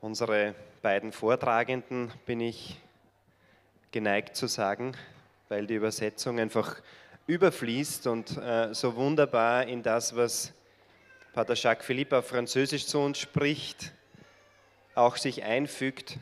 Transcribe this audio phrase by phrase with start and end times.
[0.00, 2.80] Unsere beiden Vortragenden bin ich
[3.90, 4.92] geneigt zu sagen,
[5.48, 6.80] weil die Übersetzung einfach
[7.26, 10.52] überfließt und äh, so wunderbar in das, was
[11.32, 13.92] Pater Jacques Philippe auf Französisch zu uns spricht,
[14.94, 16.16] auch sich einfügt,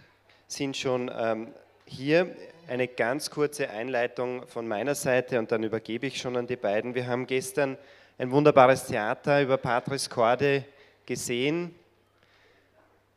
[0.46, 1.52] sind schon ähm,
[1.84, 2.34] hier
[2.68, 6.95] eine ganz kurze Einleitung von meiner Seite und dann übergebe ich schon an die beiden.
[6.95, 7.77] Wir haben gestern
[8.16, 10.64] ein wunderbares Theater über Patris Corde
[11.04, 11.74] gesehen,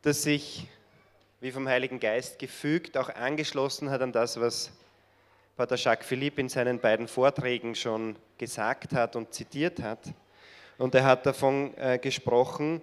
[0.02, 0.66] das sich
[1.40, 4.72] wie vom Heiligen Geist gefügt, auch angeschlossen hat an das, was
[5.56, 10.00] Pater Jacques Philippe in seinen beiden Vorträgen schon gesagt hat und zitiert hat.
[10.78, 12.80] Und er hat davon äh, gesprochen,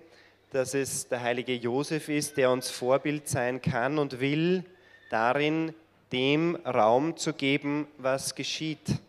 [0.51, 4.63] dass es der heilige Josef ist, der uns Vorbild sein kann und will,
[5.09, 5.73] darin
[6.11, 8.99] dem Raum zu geben, was geschieht.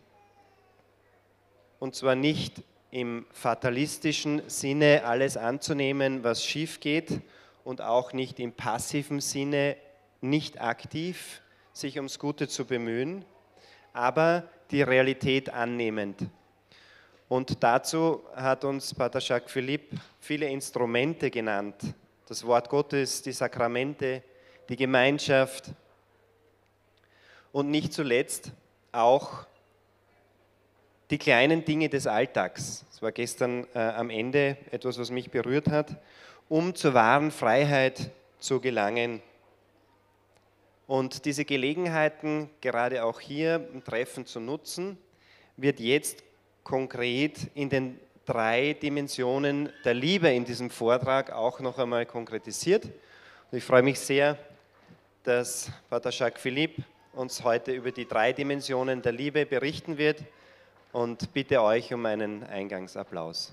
[1.78, 7.20] Und zwar nicht im fatalistischen Sinne alles anzunehmen, was schief geht,
[7.68, 9.76] und auch nicht im passiven Sinne,
[10.22, 11.42] nicht aktiv
[11.74, 13.26] sich ums Gute zu bemühen,
[13.92, 16.30] aber die Realität annehmend.
[17.28, 21.74] Und dazu hat uns Pater Jacques Philippe viele Instrumente genannt.
[22.26, 24.22] Das Wort Gottes, die Sakramente,
[24.70, 25.64] die Gemeinschaft
[27.52, 28.50] und nicht zuletzt
[28.92, 29.44] auch
[31.10, 32.86] die kleinen Dinge des Alltags.
[32.90, 35.98] Das war gestern äh, am Ende etwas, was mich berührt hat,
[36.48, 39.22] um zur wahren Freiheit zu gelangen.
[40.86, 44.96] Und diese Gelegenheiten, gerade auch hier im Treffen zu nutzen,
[45.56, 46.22] wird jetzt
[46.64, 52.84] konkret in den drei Dimensionen der Liebe in diesem Vortrag auch noch einmal konkretisiert.
[52.84, 54.38] Und ich freue mich sehr,
[55.24, 60.22] dass Pater Jacques Philippe uns heute über die drei Dimensionen der Liebe berichten wird
[60.92, 63.52] und bitte euch um einen Eingangsapplaus.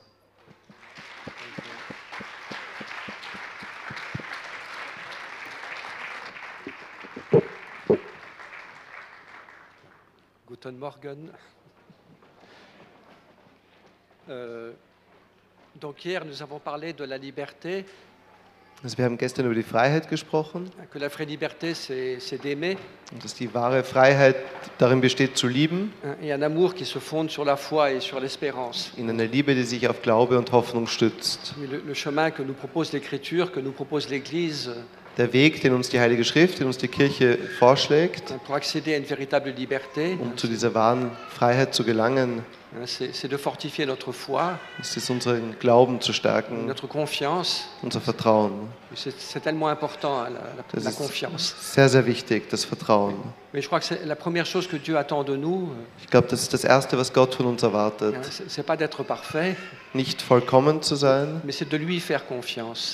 [14.28, 14.72] Euh,
[15.80, 17.86] donc hier, nous avons parlé de la liberté,
[18.84, 20.70] Also wir haben gestern über die Freiheit gesprochen.
[20.92, 22.76] Que la vraie liberté, c'est d'aimer,
[23.12, 24.36] und dass die wahre Freiheit
[24.78, 28.00] darin besteht, zu lieben, hein, et un amour qui se fonde sur la foi et
[28.02, 28.92] sur l'espérance.
[28.98, 31.56] in einer Liebe, die sich auf Glaube und Hoffnung stützt.
[31.58, 34.70] Mais Le, le chemin que nous propose l'Écriture, que nous propose l'Église,
[35.18, 38.34] Der Weg, den uns die Heilige Schrift, den uns die Kirche vorschlägt,
[40.20, 42.44] um zu dieser wahren Freiheit zu gelangen,
[44.82, 46.70] ist es unseren Glauben zu stärken,
[47.82, 48.68] unser Vertrauen.
[48.92, 49.32] Das ist
[51.74, 53.16] sehr, sehr wichtig, das Vertrauen.
[53.54, 53.70] Ich
[56.10, 58.16] glaube, das ist das Erste, was Gott von uns erwartet.
[59.94, 61.42] Nicht vollkommen zu sein,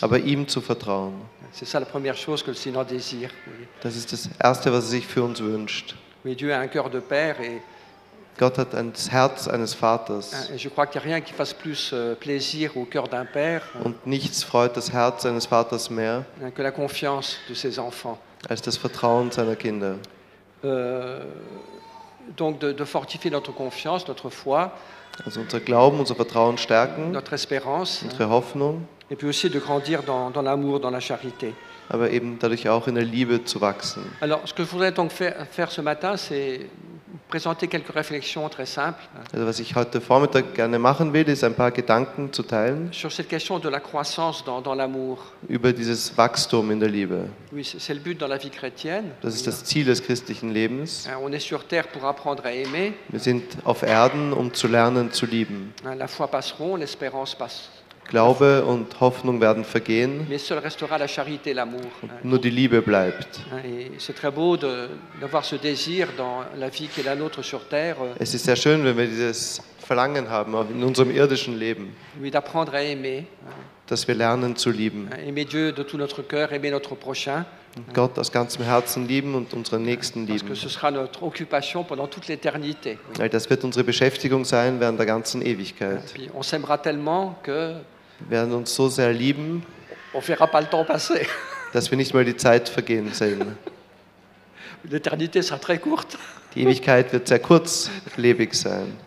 [0.01, 1.13] aber ihm zu vertrauen.
[1.53, 3.29] C'est ça la première chose que le Seigneur désire.
[3.47, 3.67] Oui.
[3.83, 5.95] Das ist das Erste, was er sich für uns wünscht.
[6.23, 7.61] Oui, Dieu a un cœur de père et,
[8.39, 11.53] Gott hat ein Herz eines Vaters et je crois qu'il n'y a rien qui fasse
[11.53, 15.89] plus euh, plaisir au cœur d'un père hein, und nichts freut das Herz eines Vaters
[15.89, 18.17] mehr hein, que la confiance de ses enfants.
[18.49, 19.95] als das Vertrauen seiner Kinder.
[20.63, 21.23] Euh,
[22.37, 24.71] donc de, de fortifier notre confiance, notre foi,
[25.25, 29.59] Also unser Glauben, unser Vertrauen stärken, notre espérance, hein, unsere Hoffnung, et puis aussi de
[29.59, 31.53] grandir dans, dans l'amour, dans la charité.
[31.89, 34.01] aber eben dadurch auch in der Liebe zu wachsen.
[34.21, 36.69] Alors, ce que je voudrais donc faire, faire ce matin, c'est
[37.27, 39.01] présenter quelques réflexions très simples
[39.33, 43.11] Also was ich heute Vormittag gerne machen will, ist ein paar Gedanken zu teilen sur
[43.11, 45.17] cette question de la croissance dans, dans l'amour.
[45.49, 47.27] über dieses Wachstum in der Liebe.
[47.51, 49.11] Oui, c'est c'est le but dans la vie chrétienne.
[49.21, 51.07] Das ist das Ziel des christlichen Lebens.
[51.09, 52.93] Hein, On est sur terre pour apprendre à aimer.
[53.09, 55.73] Wir sind auf Erden, um zu lernen zu lieben.
[55.85, 57.69] Hein, La foi passeront, l'espérance passe.
[58.11, 60.27] Glaube und Hoffnung werden vergehen
[62.11, 62.19] hein.
[62.23, 63.39] nur die Liebe bleibt.
[63.53, 63.89] Euh,
[68.19, 71.95] Es ist sehr schön, wenn wir dieses Verlangen haben, in unserem irdischen Leben,
[73.87, 75.07] dass wir lernen zu lieben.
[76.97, 77.45] Prochain,
[77.93, 80.49] Gott aus ganzem Herzen lieben und unseren Nächsten lieben.
[83.17, 86.01] Weil das wird unsere Beschäftigung sein während der ganzen Ewigkeit.
[88.29, 89.65] Werden uns so sehr lieben,
[91.73, 93.55] dass wir nicht mal die Zeit vergehen sehen.
[94.83, 98.97] Die Ewigkeit wird sehr kurzlebig sein,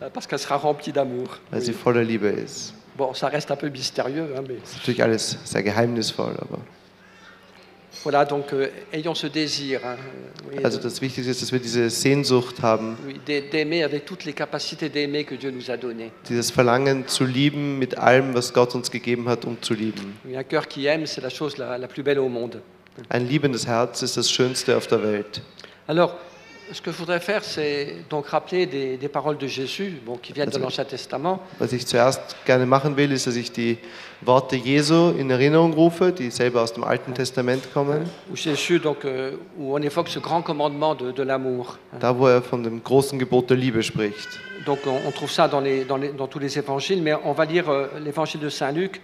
[1.50, 2.74] weil sie voller Liebe ist.
[2.96, 6.58] Bon, ça reste un peu mystérieux, hein, mais Das ist natürlich alles sehr geheimnisvoll, aber
[8.04, 9.80] voilà, donc euh, ayons ce désir.
[9.84, 9.96] hein,
[10.52, 14.32] oui, also das Wichtigste ist, dass wir diese Sehnsucht haben, oui, d'aimer avec toutes les
[14.34, 16.12] capacités d'aimer que Dieu nous a données.
[16.28, 20.16] dieses Verlangen zu lieben mit allem, was Gott uns gegeben hat, um zu lieben.
[20.24, 22.60] Oui, un cœur qui aime, c'est la chose la, la plus belle au monde.
[23.08, 25.42] Ein liebendes Herz ist das Schönste auf der Welt.
[25.88, 26.14] Alors,
[26.72, 30.32] ce que je voudrais faire, c'est donc rappeler des, des paroles de Jésus, bon, qui
[30.32, 33.78] viennent de l'Ancien Testament, Was ich zuerst gerne machen will, ist, dass ich die
[34.22, 38.04] Worte Jesu in Erinnerung rufe, die selber aus dem Alten Testament kommen.
[38.30, 41.78] où Jésus, donc, euh, où on évoque ce grand commandement de, de l'amour.
[42.00, 44.28] Da, wo er von dem großen Gebot der Liebe spricht.
[44.66, 47.32] Donc, on, on trouve ça dans, les- dans les- dans tous les évangiles, mais on
[47.32, 49.00] va lire euh, l'évangile de Saint Luc,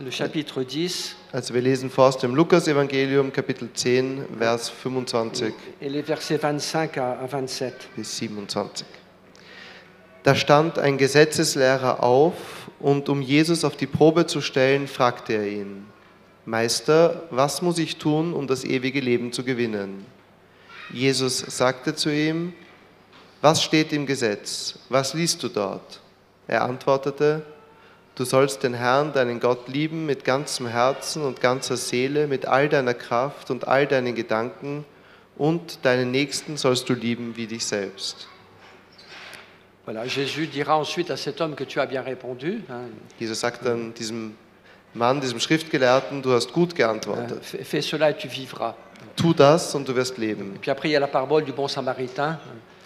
[0.00, 5.88] le chapitre 10, Also wir lesen vor aus dem Lukas-Evangelium, Kapitel 10, Vers 25 et
[5.88, 7.72] les versets 25 à, à 27.
[7.96, 8.86] bis 27.
[10.24, 12.34] Da stand ein Gesetzeslehrer auf
[12.80, 15.86] und um Jesus auf die Probe zu stellen, fragte er ihn,
[16.44, 20.04] Meister, was muss ich tun, um das ewige Leben zu gewinnen?
[20.92, 22.52] Jesus sagte zu ihm,
[23.42, 24.78] was steht im Gesetz?
[24.88, 26.00] Was liest du dort?
[26.48, 27.42] Er antwortete,
[28.18, 32.68] du sollst den Herrn, deinen Gott lieben mit ganzem Herzen und ganzer Seele, mit all
[32.68, 34.84] deiner Kraft und all deinen Gedanken
[35.36, 38.26] und deinen Nächsten sollst du lieben wie dich selbst.
[39.86, 42.60] Voilà, Jésus dira ensuite à cet homme que tu as bien répondu.
[42.68, 44.34] hein, Jesus sagt dann diesem
[44.92, 47.42] Mann, diesem Schriftgelehrten, du hast gut geantwortet.
[47.42, 48.74] fais, fais cela et tu vivras.
[49.16, 50.56] Tu das und du wirst leben.
[50.56, 52.38] Et puis après, il y a la parabole du bon samaritain,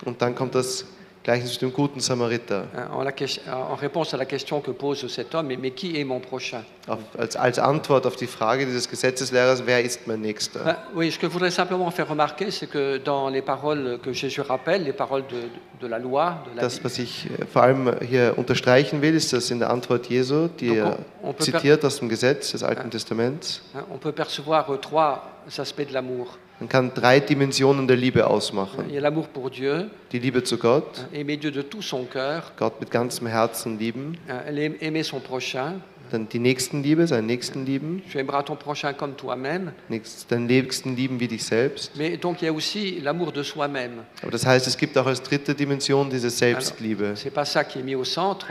[0.04, 0.84] Und dann kommt das
[1.24, 2.64] Gleichnis dem guten Samariter.
[2.74, 5.70] hein, en, la ques- en réponse à la question que pose cet homme, mais, mais
[5.70, 10.06] qui est mon prochain Auf, als, als Antwort auf die Frage dieses Gesetzeslehrers, wer ist
[10.08, 10.64] mein Nächster?
[10.64, 14.12] Ben, Oui, ce que je voudrais simplement faire remarquer, c'est que dans les paroles que
[14.12, 15.42] Jésus rappelle, les paroles de,
[15.80, 19.32] de la loi, de la Das, was ich äh, vor allem hier unterstreichen will, ist,
[19.32, 22.90] dass in der Antwort Jesu, die er on peut zitiert aus dem Gesetz des Alten
[22.90, 25.22] Testaments, hein, on peut percevoir euh, trois
[25.56, 26.36] aspects de l'amour.
[26.62, 28.84] Man kann drei Dimensionen der Liebe ausmachen.
[28.88, 35.82] Dieu, Die Liebe zu Gott, cœur, Gott mit ganzem Herzen lieben, aimer son prochain.
[36.12, 39.72] dann die Nächstenliebe, seinen Nächsten lieben, Tu aimeras ton prochain comme toi-même.
[40.28, 41.96] Deinen Nächsten lieben wie dich selbst.
[41.96, 44.04] Mais donc il y a aussi l'amour de soi-même.
[44.22, 47.14] Aber das heißt, es gibt auch als dritte Dimension diese Selbstliebe.
[47.16, 48.46] C'est pas ça qui est mis au centre,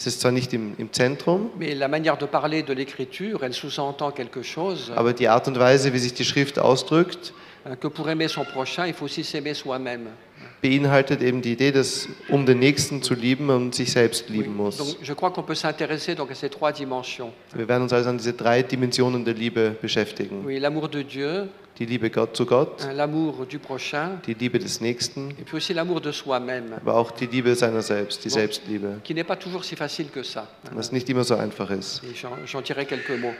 [0.00, 3.52] Es ist zwar nicht im, im Zentrum, mais la manière de parler de l'Écriture, elle
[3.52, 7.34] sous-entend quelque chose, aber die Art und Weise, wie sich die Schrift ausdrückt,
[7.66, 10.06] hein, que pour aimer son prochain, il faut aussi s'aimer soi-même.
[10.60, 14.78] Beinhaltet eben die Idee, dass um den Nächsten zu lieben und sich selbst lieben muss.
[15.00, 15.18] Wir
[17.68, 20.46] werden uns also an diese drei Dimensionen der Liebe beschäftigen.
[21.78, 22.86] Die Liebe Gott zu Gott,
[23.62, 25.34] prochain, die Liebe des Nächsten,
[26.76, 28.28] aber auch die Liebe seiner selbst, die.
[28.28, 29.00] Selbstliebe,
[30.74, 32.02] was nicht immer so einfach ist.
[33.00, 33.34] Quelques mots.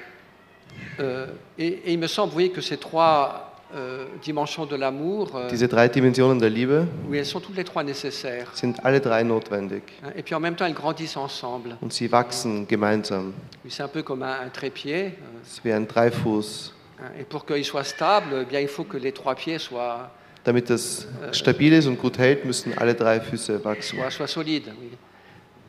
[0.98, 1.26] Euh,
[1.58, 5.48] et, et il me semble, vous voyez, que ces trois euh, dimensions de l'amour, euh,
[5.48, 8.50] Diese drei Dimensionen der Liebe oui, elles sont toutes les trois nécessaires.
[8.54, 11.76] sind alle drei notwendig hein, et puis en même temps, elles grandissent ensemble.
[11.82, 13.32] und sie wachsen gemeinsam.
[13.64, 14.92] Oui, C'est un peu comme un, un trépied.
[15.06, 16.72] euh, Es ist wie ein Dreifuß.
[17.00, 20.10] hein, et pour qu'il soit stable, eh bien, il faut que les trois pieds soient,
[20.44, 23.98] Damit das stabil ist und gut hält, müssen alle drei Füße wachsen.
[23.98, 24.68] soient, soient solides.
[24.80, 24.90] oui.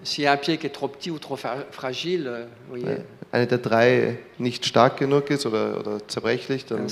[0.03, 2.79] S'il y a un pied qui est trop petit ou trop fra- fragile, euh, vous
[2.81, 2.97] voyez,
[3.33, 6.87] Eine der drei nicht stark genug ist oder, oder zerbrechlich, dann,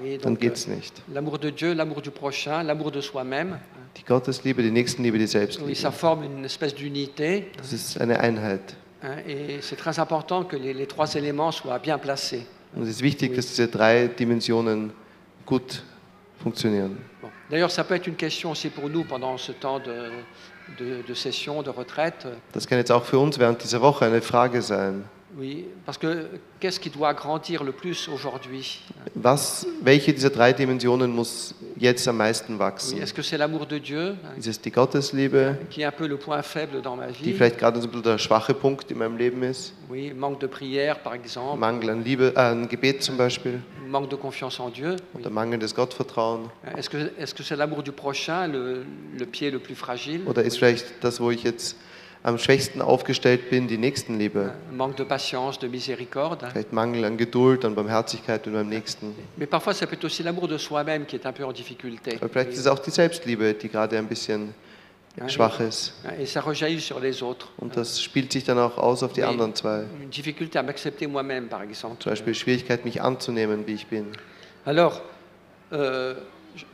[0.00, 0.18] oui.
[0.22, 1.02] dann geht euh, es nicht.
[1.12, 3.58] L'amour de Dieu, l'amour du prochain, l'amour de soi-même,
[3.96, 5.74] Die Gottesliebe, die Nächstenliebe, die oui, Selbstliebe.
[5.74, 7.46] ça forme une espèce d'unité.
[7.56, 8.76] Das ist eine Einheit.
[9.26, 12.46] et c'est très important que les, les trois éléments soient bien placés.
[12.76, 14.92] Und es ist wichtig, dass diese drei Dimensionen
[15.46, 15.82] gut
[16.40, 16.98] funktionieren.
[17.20, 17.28] Bon.
[17.50, 20.10] D'ailleurs, ça peut être une question aussi pour nous pendant ce temps de,
[20.78, 22.28] de- de session, de retraite.
[22.52, 25.02] Das kann jetzt auch für uns während dieser Woche eine Frage sein.
[25.38, 26.26] Oui, parce que
[26.58, 28.80] qu'est-ce qui doit grandir le plus aujourd'hui
[29.14, 33.00] Was, welche dieser drei Dimensionen muss jetzt am meisten wachsen?
[33.00, 36.16] Est-ce que c'est l'amour de Dieu Ist es die Gottesliebe, qui est un peu le
[36.16, 38.98] point faible dans ma die vie vielleicht gerade so ein bisschen der schwache Punkt in
[38.98, 39.72] meinem Leben ist?
[39.88, 44.08] Oui, manque de prière par exemple, Mangel an Liebe, äh, an Gebet zum Beispiel manque
[44.10, 44.96] de confiance en Dieu.
[45.14, 45.20] oui.
[45.20, 46.50] oder mangelndes Gottvertrauen?
[46.76, 48.84] Est-ce que est-ce que c'est l'amour du prochain, le,
[49.16, 51.76] le pied le plus fragile Oder ist vielleicht das, wo ich jetzt
[52.22, 54.52] am schwächsten aufgestellt bin, die Nächstenliebe?
[54.72, 56.48] Manque de patience, de miséricorde.
[56.50, 59.14] Vielleicht Mangel an Geduld, an Barmherzigkeit mit meinem Nächsten.
[59.36, 62.16] Mais parfois, ça peut être aussi l'amour de soi-même qui est un peu en difficulté.
[62.20, 64.52] Aber vielleicht ist es auch die Selbstliebe, die gerade ein bisschen
[65.28, 65.94] schwach ist.
[66.18, 67.48] Et ça rejaillit sur les autres.
[67.58, 69.26] Und das spielt sich dann auch aus auf die Oui.
[69.28, 69.84] anderen zwei.
[70.02, 72.02] Une difficulté à m'accepter moi-même, par exemple.
[72.02, 74.04] Zum Beispiel Schwierigkeit, mich anzunehmen, wie ich bin.
[74.66, 75.00] Alors,
[75.72, 76.14] euh,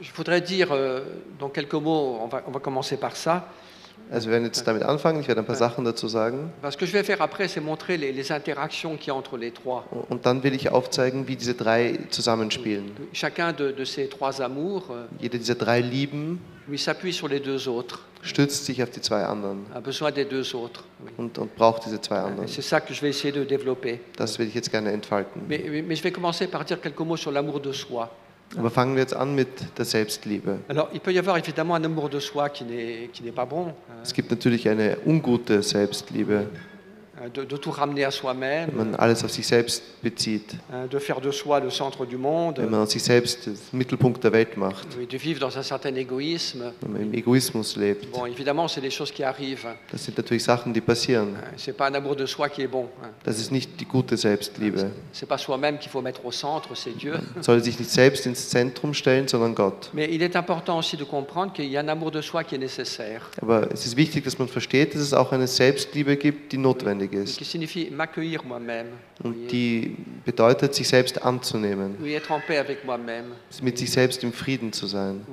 [0.01, 1.01] je voudrais dire, euh,
[1.39, 3.47] dans quelques mots, on va, on va commencer par ça,
[4.11, 6.53] Also wir werden jetzt damit anfangen, ich werde ein paar Sachen dazu sagen.
[6.63, 9.37] Parce que je vais faire après, c'est montrer les, les interactions qu'il y a entre
[9.37, 9.85] les trois.
[10.09, 12.93] Und dann will ich aufzeigen, wie diese drei zusammenspielen.
[13.13, 16.39] Chacun de, de ces trois amours, euh, Jede dieser drei Lieben
[16.69, 20.25] lui s'appuie sur les deux autres, stützt sich auf die zwei anderen a besoin des
[20.29, 20.85] deux autres.
[21.05, 21.11] oui.
[21.17, 22.47] und, und braucht diese zwei Et anderen.
[22.49, 23.99] C'est ça que je vais essayer de développer.
[24.17, 25.43] Das will ich jetzt gerne entfalten.
[25.49, 28.09] Mais, mais- mais je vais commencer par dire quelques mots sur l'amour de soi.
[28.57, 30.59] Aber fangen wir jetzt an mit der Selbstliebe.
[30.69, 33.45] Alors, il peut y avoir évidemment un amour de soi qui n'est qui n'est pas
[33.45, 36.47] bon, hein, Es gibt natürlich eine ungute Selbstliebe,
[37.35, 40.99] de, de tout ramener à soi-même, wenn man alles auf sich selbst bezieht, hein, de
[40.99, 44.33] faire de soi le centre du monde, wenn man aus sich selbst den Mittelpunkt der
[44.33, 46.73] Welt macht, oui, de vivre dans un certain égoïsme.
[46.83, 48.11] wenn man im Egoismus lebt.
[48.13, 49.67] Bon, évidemment, c'est des choses qui arrivent.
[49.91, 51.35] Das sind natürlich Sachen, die passieren.
[51.37, 52.89] Hein, C'est pas un amour de soi qui est bon.
[53.03, 53.09] hein.
[53.25, 54.91] Das ist nicht die gute Selbstliebe.
[55.13, 57.13] C'est pas soi-même qu'il faut mettre au centre, c'est Dieu.
[57.35, 59.91] Man soll sich nicht selbst ins Zentrum stellen, sondern Gott.
[59.95, 62.55] Mais il est important aussi de comprendre qu'il y a un amour de soi qui
[62.55, 66.53] est nécessaire, Aber es ist wichtig, dass man versteht, dass es auch eine Selbstliebe gibt,
[66.53, 67.07] die notwendig ist.
[68.45, 68.87] Moi-même,
[69.23, 71.97] Und die bedeutet, sich selbst anzunehmen,
[73.63, 75.27] mit sich selbst im Frieden zu sein,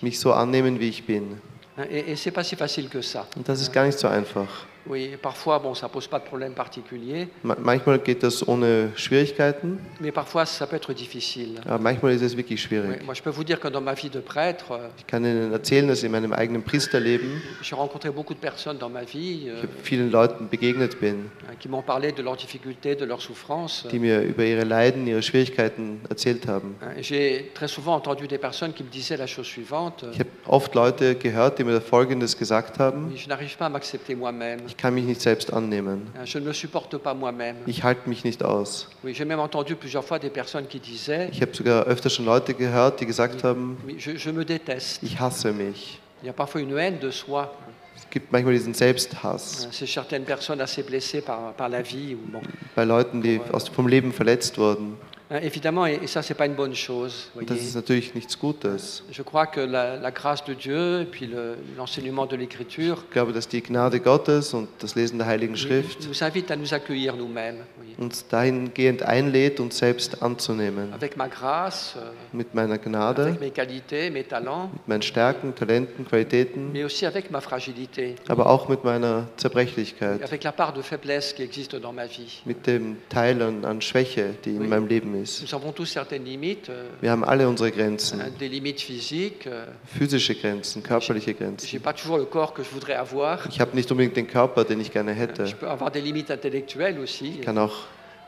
[0.00, 1.40] mich so annehmen, wie ich bin.
[1.76, 4.66] Und das ist gar nicht so einfach.
[4.86, 9.78] Oui, parfois, bon, ça pose pas de problème particulier, Ma- Manchmal geht das ohne Schwierigkeiten,
[10.00, 11.60] mais parfois ça peut être difficile.
[11.66, 13.02] aber manchmal ist es wirklich Oui, schwierig.
[13.04, 15.52] moi, je peux vous dire que dans ma vie de prêtre, euh, Ich kann Ihnen
[15.52, 19.62] erzählen, dass in meinem eigenen Priesterleben j'ai rencontré beaucoup de personnes dans ma vie euh,
[19.82, 21.14] ich vielen Leuten begegnet bin,
[21.48, 23.86] hein, qui m'ont parlé de leurs difficultés, de leurs souffrances.
[23.90, 26.74] die mir über ihre Leiden, ihre Schwierigkeiten erzählt haben.
[26.82, 30.28] Hein, J'ai très souvent entendu des personnes qui me disaient la chose suivante Ich habe
[30.46, 33.08] oft Leute gehört, die mir Folgendes gesagt haben.
[33.10, 34.60] Oui, Je n'arrive pas à m'accepter moi-même.
[34.76, 36.08] Ich kann mich nicht selbst annehmen.
[36.14, 37.56] Hein, Je ne me supporte pas moi-même.
[37.66, 38.88] Ich halte mich nicht aus.
[39.02, 42.24] Oui, j'ai même entendu plusieurs fois des personnes qui disaient Ich habe sogar öfter schon
[42.26, 45.02] Leute gehört, die gesagt haben, je, je me déteste.
[45.04, 46.00] ich hasse mich.
[46.22, 47.50] Il y a parfois une haine de soi.
[47.96, 52.14] Es gibt manchmal diesen Selbsthass Hein, C'est certaines personnes assez blessées par, par la vie.
[52.16, 52.40] Ou bon.
[52.74, 54.96] bei Leuten, die aus, vom Leben verletzt wurden.
[55.30, 57.30] Évidemment, et, ça, c'est pas une bonne chose.
[57.34, 57.68] Und das voyez.
[57.68, 59.02] ist natürlich nichts Gutes.
[59.10, 63.10] Je crois que la, la grâce de Dieu et puis le- l'enseignement de l'Écriture Ich
[63.10, 66.74] glaube, dass die Gnade Gottes und das Lesen der Heiligen Schrift nous invite à nous
[66.74, 67.56] accueillir nous-mêmes.
[67.78, 67.94] voyez.
[67.98, 70.92] uns dahingehend einlädt, uns selbst anzunehmen.
[70.92, 75.54] Avec ma grâce, euh, Mit meiner Gnade, avec mes qualités, mes talents, mit meinen Stärken,
[75.54, 80.74] Talenten, Qualitäten, mais aussi avec ma fragilité, aber auch mit meiner Zerbrechlichkeit, avec la part
[80.74, 82.42] de faiblesse qui existe dans ma vie.
[82.44, 84.68] mit dem Teil an, an Schwäche, die in Oui.
[84.68, 85.42] meinem Leben ist.
[85.42, 89.46] Nous avons tous certaines limites, euh, Wir haben alle unsere Grenzen, hein, des limites physiques.
[89.46, 89.66] euh,
[89.96, 91.80] physische Grenzen, körperliche Grenzen.
[91.80, 93.46] pas toujours le corps que je voudrais avoir.
[93.48, 95.44] Ich habe nicht unbedingt den Körper, den ich gerne Je hätte.
[95.58, 97.36] peux avoir des limites intellectuelles aussi.
[97.38, 97.72] Ich kann auch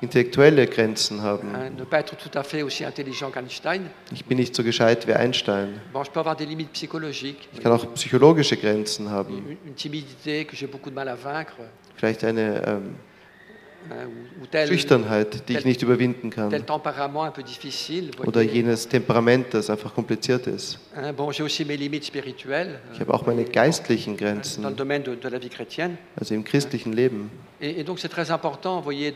[0.03, 1.53] intellektuelle Grenzen haben.
[1.77, 3.89] ne pas être tout à fait aussi intelligent qu'Einstein.
[4.13, 5.81] Ich bin nicht so gescheit wie Einstein.
[5.93, 7.49] Bon, je peux avoir des limites psychologiques.
[7.55, 9.35] Ich kann auch psychologische Grenzen haben.
[9.39, 11.55] Une, une timidité que j'ai beaucoup de mal à vaincre.
[11.97, 12.95] Vielleicht eine ähm,
[13.91, 16.51] ou, ou Schüchternheit, die ich nicht überwinden kann.
[18.25, 20.79] Oder jenes Temperament, das einfach kompliziert ist.
[21.17, 21.31] Bon.
[21.31, 21.41] Ich
[23.01, 24.71] habe auch meine geistlichen dans le
[25.49, 27.31] Grenzen, also im christlichen Leben.
[27.61, 29.15] Et, et donc c'est très important, vous voyez,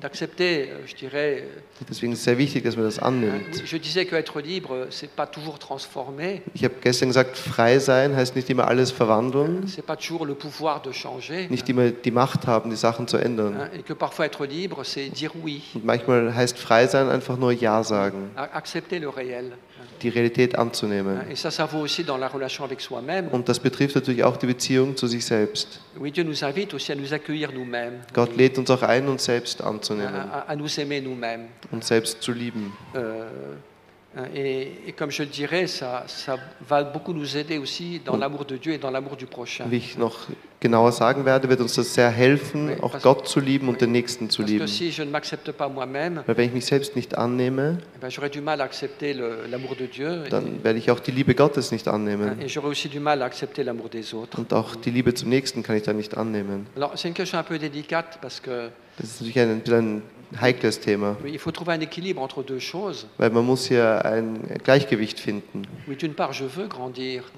[0.00, 1.44] d'accepter, euh, je dirais.
[1.44, 3.62] euh, Deswegen ist sehr wichtig, dass man das hein, annimmt.
[3.66, 8.34] je disais qu'être libre, c'est pas toujours transformer, Ich habe gestern gesagt, frei sein heißt
[8.34, 12.46] nicht immer alles verwandeln, c'est pas toujours le pouvoir de changer, nicht immer die Macht
[12.46, 13.54] haben, die Sachen zu ändern.
[13.56, 17.36] hein, et que parfois être libre, c'est dire oui, Und manchmal heißt frei sein einfach
[17.36, 19.52] nur Ja sagen, a- accepter le réel.
[20.02, 21.20] Die Realität anzunehmen.
[21.30, 23.28] Et ça, ça vaut aussi dans la relation avec soi-même.
[23.32, 25.80] Und das betrifft natürlich auch die Beziehung zu sich selbst.
[25.98, 29.24] Oui, Dieu nous invite aussi à nous accueillir nous-mêmes, Gott lädt uns auch ein, uns
[29.24, 31.46] selbst anzunehmen, à- à nous aimer nous-mêmes.
[31.72, 32.72] uns selbst zu lieben.
[32.94, 33.28] Euh,
[34.34, 38.44] et, et comme je le dirais, ça, ça va beaucoup nous aider aussi dans l'amour
[38.44, 39.66] de Dieu et dans l'amour du prochain.
[39.68, 40.26] Wie ich noch
[40.58, 44.30] genauer sagen werde, wird uns das sehr helfen, auch Gott zu lieben und den Nächsten
[44.30, 44.66] zu lieben.
[44.66, 48.30] si je ne m'accepte pas moi-même, Weil wenn ich mich selbst nicht annehme, eh ben,
[48.30, 51.70] du mal à accepter le- l'amour de Dieu dann werde ich auch die Liebe Gottes
[51.70, 52.40] nicht annehmen.
[52.40, 54.38] et aussi du mal à accepter l'amour des autres.
[54.38, 56.66] Und auch die Liebe zum Nächsten kann ich dann nicht annehmen.
[56.74, 60.02] Alors c'est une question un peu délicate parce que Das ist natürlich ein, ein
[60.40, 61.16] heikles Thema,
[63.18, 65.62] weil man muss hier ein Gleichgewicht finden.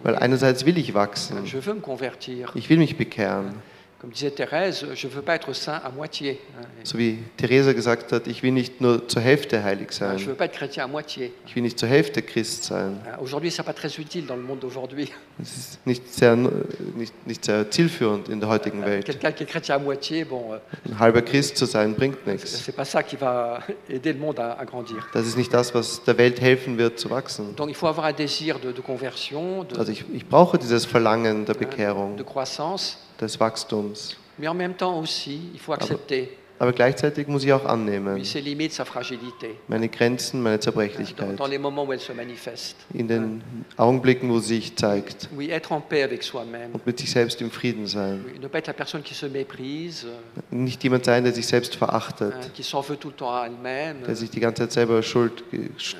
[0.03, 1.45] Weil einerseits will ich wachsen,
[2.55, 3.55] ich will mich bekehren,
[4.01, 6.41] Comme disait Thérèse, je veux pas être saint à moitié.
[6.85, 10.25] So wie Theresa gesagt hat, ich will nicht nur zur Hälfte heilig je ne sein.
[10.25, 11.33] veux pas être chrétien à moitié.
[11.49, 12.93] Ich will nicht zur Hälfte Christ sein.
[13.05, 15.11] Hein, Aujourd'hui, ce n'est pas très utile dans le monde d'aujourd'hui.
[15.41, 19.05] Das ist nicht sehr, nicht, nicht sehr zielführend in der heutigen Welt.
[19.05, 22.47] Quelqu'un qui est chrétien à moitié, bon, euh, Ein halber Christ zu sein bringt nichts.
[22.47, 23.59] c'est pas ça qui va
[23.91, 25.09] aider le monde à, à grandir.
[25.13, 27.57] Das ist nicht das, was der Welt helfen wird zu wachsen.
[27.57, 30.85] Donc il faut avoir un désir de, de conversion, de, Also ich, ich brauche dieses
[30.87, 34.17] Verlangen der Bekehrung, de croissance, des Wachstums.
[34.39, 36.29] mais en même temps aussi, il faut accepter
[36.61, 38.21] Aber gleichzeitig muss ich auch annehmen,
[39.69, 41.39] meine Grenzen, meine Zerbrechlichkeit,
[42.95, 43.43] in den
[43.77, 45.29] Augenblicken, wo sie sich zeigt.
[45.31, 48.25] Und mit sich selbst im Frieden sein.
[48.41, 48.51] Ne
[50.51, 52.35] Nicht jemand sein, der sich selbst verachtet,
[54.07, 55.45] der sich die ganze Zeit selber Schuld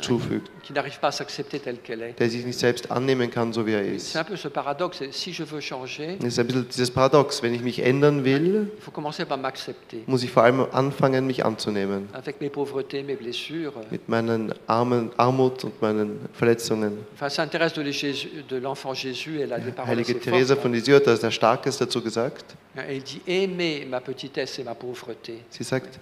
[0.01, 2.19] zufügt, qui n'arrive pas à s'accepter telle qu'elle est.
[2.19, 4.13] der sich nicht selbst annehmen kann, so wie er ist.
[4.13, 5.03] C'est un peu ce paradoxe.
[5.13, 7.43] Si je veux changer, Das ist ein bisschen dieses Paradox.
[7.43, 9.97] Wenn ich mich ändern will, il faut commencer par m'accepter.
[10.07, 12.11] muss ich vor allem anfangen, mich anzunehmen.
[12.13, 13.73] Avec mes pauvretés, mes blessures.
[13.91, 16.99] Mit meinen Armen, Armut und meinen Verletzungen.
[17.15, 20.63] Enfin, Sainte Thérèse de Jésus- de l'enfant Jésus, elle a des paroles Heilige assez fortes.
[20.63, 22.45] von Lisieux hat das sehr Starkes dazu gesagt.
[22.77, 22.83] hein.
[22.87, 25.39] Elle dit Aimez ma petitesse et ma pauvreté.
[25.49, 25.99] Sie sagt,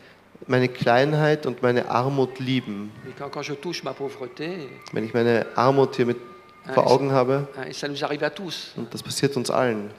[0.47, 2.93] meine Kleinheit und meine Armut lieben.
[4.93, 6.17] Wenn ich meine Armut hier mit
[6.75, 7.49] vor Augen habe,
[8.35, 8.73] tous.
[8.77, 9.91] und das passiert uns allen.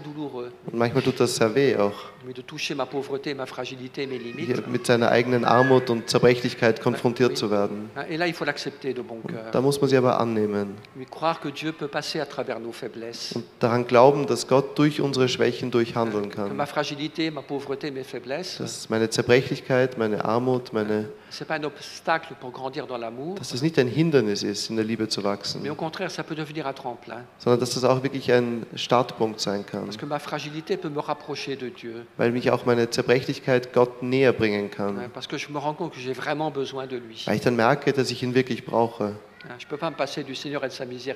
[0.00, 0.50] douloureux.
[0.66, 1.94] Und manchmal tut das sehr weh auch,
[4.36, 7.90] hier mit seiner eigenen Armut und Zerbrechlichkeit konfrontiert zu werden.
[9.02, 9.22] bon
[9.52, 10.76] Da muss man sie aber annehmen
[13.34, 16.56] und daran glauben, dass Gott durch unsere Schwächen durchhandeln kann.
[18.58, 21.08] Dass meine Zerbrechlichkeit, meine Armut, meine,
[23.36, 26.22] dass das nicht ein Hindernis ist, in der Liebe zu wachsen, mais au contraire, ça
[26.22, 27.24] peut devenir un tremplin.
[27.38, 29.84] sondern dass das auch wirklich ein Startpunkt sein kann.
[29.84, 32.06] Parce que ma fragilité peut me rapprocher de Dieu.
[32.16, 35.10] weil mich auch meine Zerbrechlichkeit Gott näher bringen kann.
[35.12, 37.22] Parce que je me rends compte que j'ai vraiment besoin de lui.
[37.26, 39.12] Weil ich dann merke, dass ich ihn wirklich brauche,
[39.46, 39.56] Sa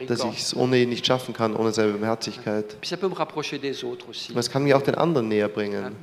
[0.07, 2.76] dass ich es ohne ihn nicht schaffen kann, ohne seine Barmherzigkeit.
[4.31, 5.97] Aber es kann mich auch den anderen näher bringen.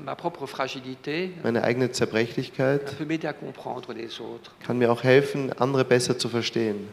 [0.47, 2.97] Fragilité Meine eigene Zerbrechlichkeit
[4.65, 6.89] kann mir auch helfen, andere besser zu verstehen,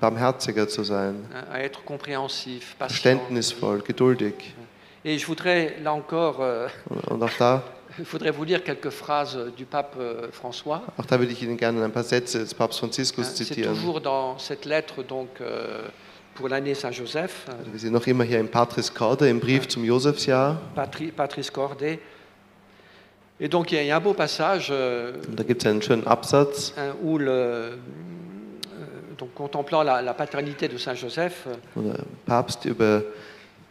[0.00, 2.62] barmherziger zu sein, patient.
[2.78, 4.34] verständnisvoll, geduldig.
[5.04, 6.68] Euh,
[7.06, 7.62] und auch da,
[7.98, 10.82] je voudrais vous lire quelques phrases du pape euh, François.
[10.98, 13.74] auch da würde ich Ihnen gerne ein paar Sätze des Papst Hein, Franziskus C'est zitieren.
[13.74, 15.82] toujours dans cette lettre donc, euh,
[16.34, 19.84] pour l'année Saint-Joseph, hein, Wir sind noch immer hier im Patris Corde, im Brief zum
[19.84, 20.60] Josefsjahr.
[20.74, 21.98] Patri- Patrice Corday.
[23.40, 26.06] Et donc il y a- il un beau passage euh, da gibt es einen schönen
[26.06, 27.78] Absatz, hein, où, le,
[29.18, 33.02] donc, contemplant la, la paternité de Saint-Joseph, wo der Papst über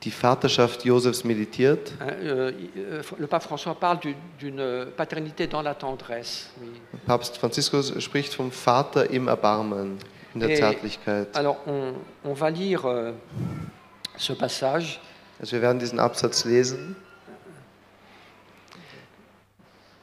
[0.05, 1.91] die Vaterschaft Josefs meditiert.
[1.99, 6.49] euh, euh, le pape François parle du- d'une paternité dans la tendresse.
[7.07, 9.97] Papst Franziskus spricht vom Vater im Erbarmen,
[10.33, 11.35] in der Et- Zärtlichkeit.
[11.35, 13.11] Alors on, on va lire euh,
[14.17, 14.99] ce passage.
[15.39, 16.95] Also wir werden diesen Absatz lesen.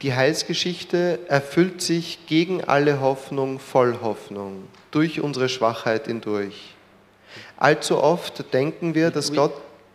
[0.01, 6.75] Die Heilsgeschichte erfüllt sich gegen alle Hoffnung voll Hoffnung, durch unsere Schwachheit hindurch.
[7.55, 9.37] Allzu oft denken wir, dass Oui.
[9.37, 9.53] Gott,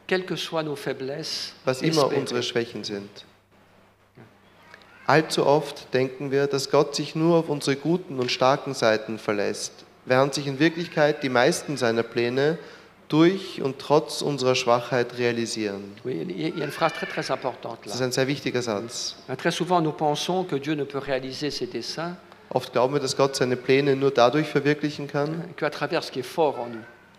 [0.09, 3.11] Quelles que soient nos faiblesses, was immer unsere Schwächen sind,
[5.07, 9.85] allzu oft denken wir, dass Gott sich nur auf unsere guten und starken Seiten verlässt,
[10.07, 12.59] während sich in Wirklichkeit die meisten seiner Pläne
[13.09, 15.93] durch und trotz unserer Schwachheit realisieren.
[17.85, 19.17] Das ist ein sehr wichtiger Satz.
[19.29, 19.37] Ne
[22.51, 25.45] Oft glauben wir, dass Gott seine Pläne nur dadurch verwirklichen kann,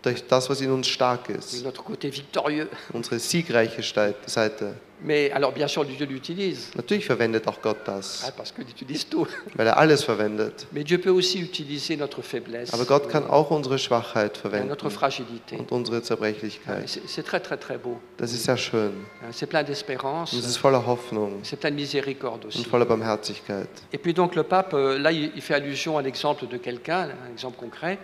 [0.02, 2.68] durch das, was in uns stark ist, notre côté victorieux.
[2.92, 3.82] unsere siegreiche
[4.26, 4.74] Seite.
[5.02, 9.26] Mais alors, bien sûr, Dieu l'utilise, Natürlich verwendet auch Gott das, parce qu'il utilise tout.
[9.54, 10.66] weil er alles verwendet.
[10.72, 14.90] Mais Dieu peut aussi utiliser notre faiblesse, Aber Gott kann auch unsere Schwachheit verwenden notre
[14.90, 15.56] fragilité.
[15.56, 16.86] und unsere Zerbrechlichkeit.
[17.06, 17.98] C'est très très très beau.
[18.18, 18.92] Das ist sehr schön.
[19.32, 22.58] C'est plein d'espérance, Und es ist voller Hoffnung c'est plein de miséricorde aussi.
[22.58, 23.68] und voller Barmherzigkeit.
[23.94, 27.32] Et puis donc le pape, euh, là, il fait allusion à l'exemple de quelqu'un, un
[27.32, 27.98] exemple concret.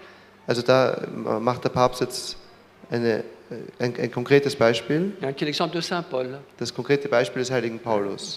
[0.46, 1.06] Also da
[1.40, 2.36] macht der Papst jetzt
[2.90, 3.24] eine,
[3.78, 5.12] ein, ein konkretes Beispiel,
[6.58, 8.36] das konkrete Beispiel des heiligen Paulus,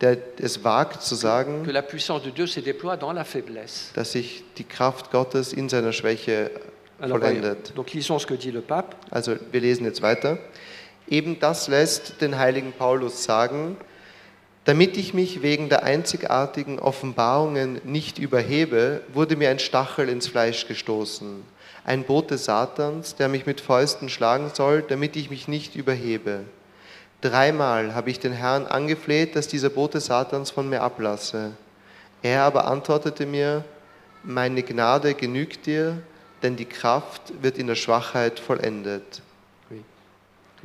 [0.00, 1.64] der es wagt zu sagen,
[3.94, 6.50] dass sich die Kraft Gottes in seiner Schwäche
[7.20, 7.72] vollendet.
[9.10, 10.38] Also wir lesen jetzt weiter.
[11.08, 13.76] Eben das lässt den heiligen Paulus sagen,
[14.64, 20.66] damit ich mich wegen der einzigartigen Offenbarungen nicht überhebe, wurde mir ein Stachel ins Fleisch
[20.68, 21.42] gestoßen.
[21.84, 26.44] ein Bote Satans, der mich mit Fäusten schlagen soll, damit ich mich nicht überhebe.
[27.22, 31.52] Dreimal habe ich den Herrn angefleht, dass dieser Bote Satans von mir ablasse.
[32.22, 33.64] Er aber antwortete mir,
[34.22, 36.00] meine Gnade genügt dir,
[36.42, 39.22] denn die Kraft wird in der Schwachheit vollendet.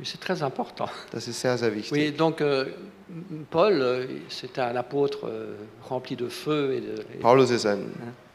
[0.04, 0.88] C'est très important.
[1.12, 1.92] Das ist sehr, sehr wichtig.
[1.92, 2.66] Oui, donc euh,
[3.50, 5.54] Paul, euh, c'était un apôtre euh,
[5.88, 6.72] rempli de feu.
[6.74, 7.78] Et de, et- Paulus ist ein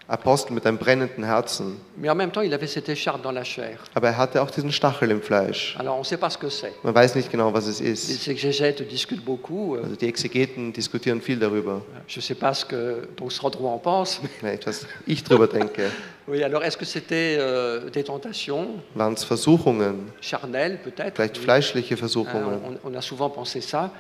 [0.10, 3.45] Apostel mit einem brennenden Herzen, mais en même temps, il avait cette écharpe dans la
[3.45, 3.80] chair.
[3.95, 5.78] aber er hatte auch diesen Stachel im Fleisch.
[5.80, 6.73] Alors, on ne sait pas ce que c'est.
[6.84, 8.28] Man weiß nicht genau, was es Les ist.
[8.28, 9.76] exégètes discutent beaucoup.
[9.82, 13.78] Also die Exegeten diskutieren viel darüber, je ne sais pas ce que donc Sandro en
[13.80, 14.19] pense.
[14.41, 15.89] mais- ne, was ich darüber denke.
[16.27, 18.67] oui, alors est-ce que c'était euh, des tentations?
[18.95, 21.15] Waren es Versuchungen, charnelles peut-être?
[21.15, 21.43] Vielleicht Oui.
[21.43, 22.59] fleischliche Hein, Versuchungen?
[22.83, 23.91] on, on a souvent pensé ça.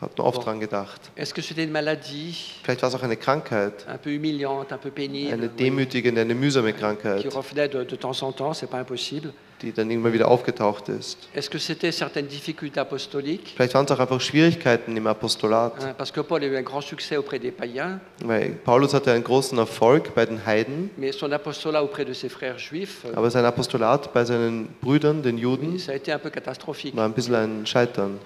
[0.00, 1.10] Hat man oft dran gedacht.
[1.16, 2.54] Est-ce que c'était une maladie?
[2.62, 6.20] Vielleicht war es auch eine Krankheit, un peu humiliante, un peu pénible, eine oui, demütigende,
[6.20, 9.32] eine mühsame qui Krankheit, revenait de, de temps en temps, c'est pas impossible.
[9.66, 11.18] Die dann irgendwann wieder aufgetaucht ist.
[11.34, 16.12] Est-ce que c'était certaines difficultés apostoliques Vielleicht waren es auch einfach Schwierigkeiten im Apostolat, Parce
[16.12, 19.58] que Paul a eu un grand succès auprès des païens, weil Paulus hatte einen großen
[19.58, 23.44] Erfolg bei den Heiden, mais son apostolat auprès de ses frères juifs, euh, aber sein
[23.44, 26.94] Apostolat bei seinen Brüdern, den Juden, ça a été un peu catastrophique.
[26.96, 28.18] war ein bisschen ein Scheitern.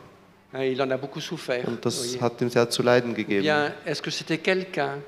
[0.52, 1.64] Il en a beaucoup souffert.
[1.66, 3.42] Und das hat ihm sehr zu leiden gegeben.
[3.42, 4.98] bien, est-ce que c'était quelqu'un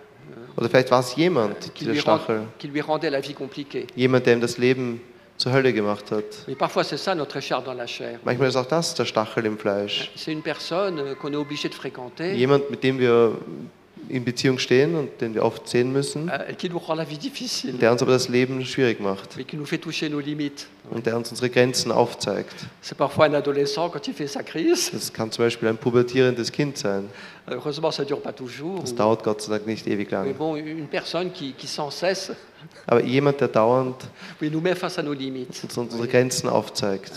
[0.57, 2.43] Oder vielleicht war es jemand, dieser rend- Stachel,
[3.97, 5.01] jemand, der ihm das Leben
[5.43, 6.45] zur Hölle gemacht hat.
[6.47, 8.21] Mais parfois, c'est ça notre écharpe dans la chair.
[8.25, 10.11] Manchmal ist auch das der Stachel im Fleisch.
[10.15, 13.33] C'est une personne euh, qu'on est obligé de fréquenter, Jemand, mit dem wir
[14.09, 16.53] in Beziehung stehen und den wir oft sehen müssen, euh,
[17.81, 19.37] der uns aber das Leben schwierig macht
[20.91, 22.55] und der uns unsere Grenzen aufzeigt.
[24.93, 27.09] Das kann zum Beispiel ein pubertierendes Kind sein.
[27.47, 30.35] Das dauert Gott sei Dank nicht ewig lang.
[32.87, 33.97] Aber jemand, der dauernd
[34.41, 36.07] uns unsere.
[36.07, 37.13] Grenzen aufzeigt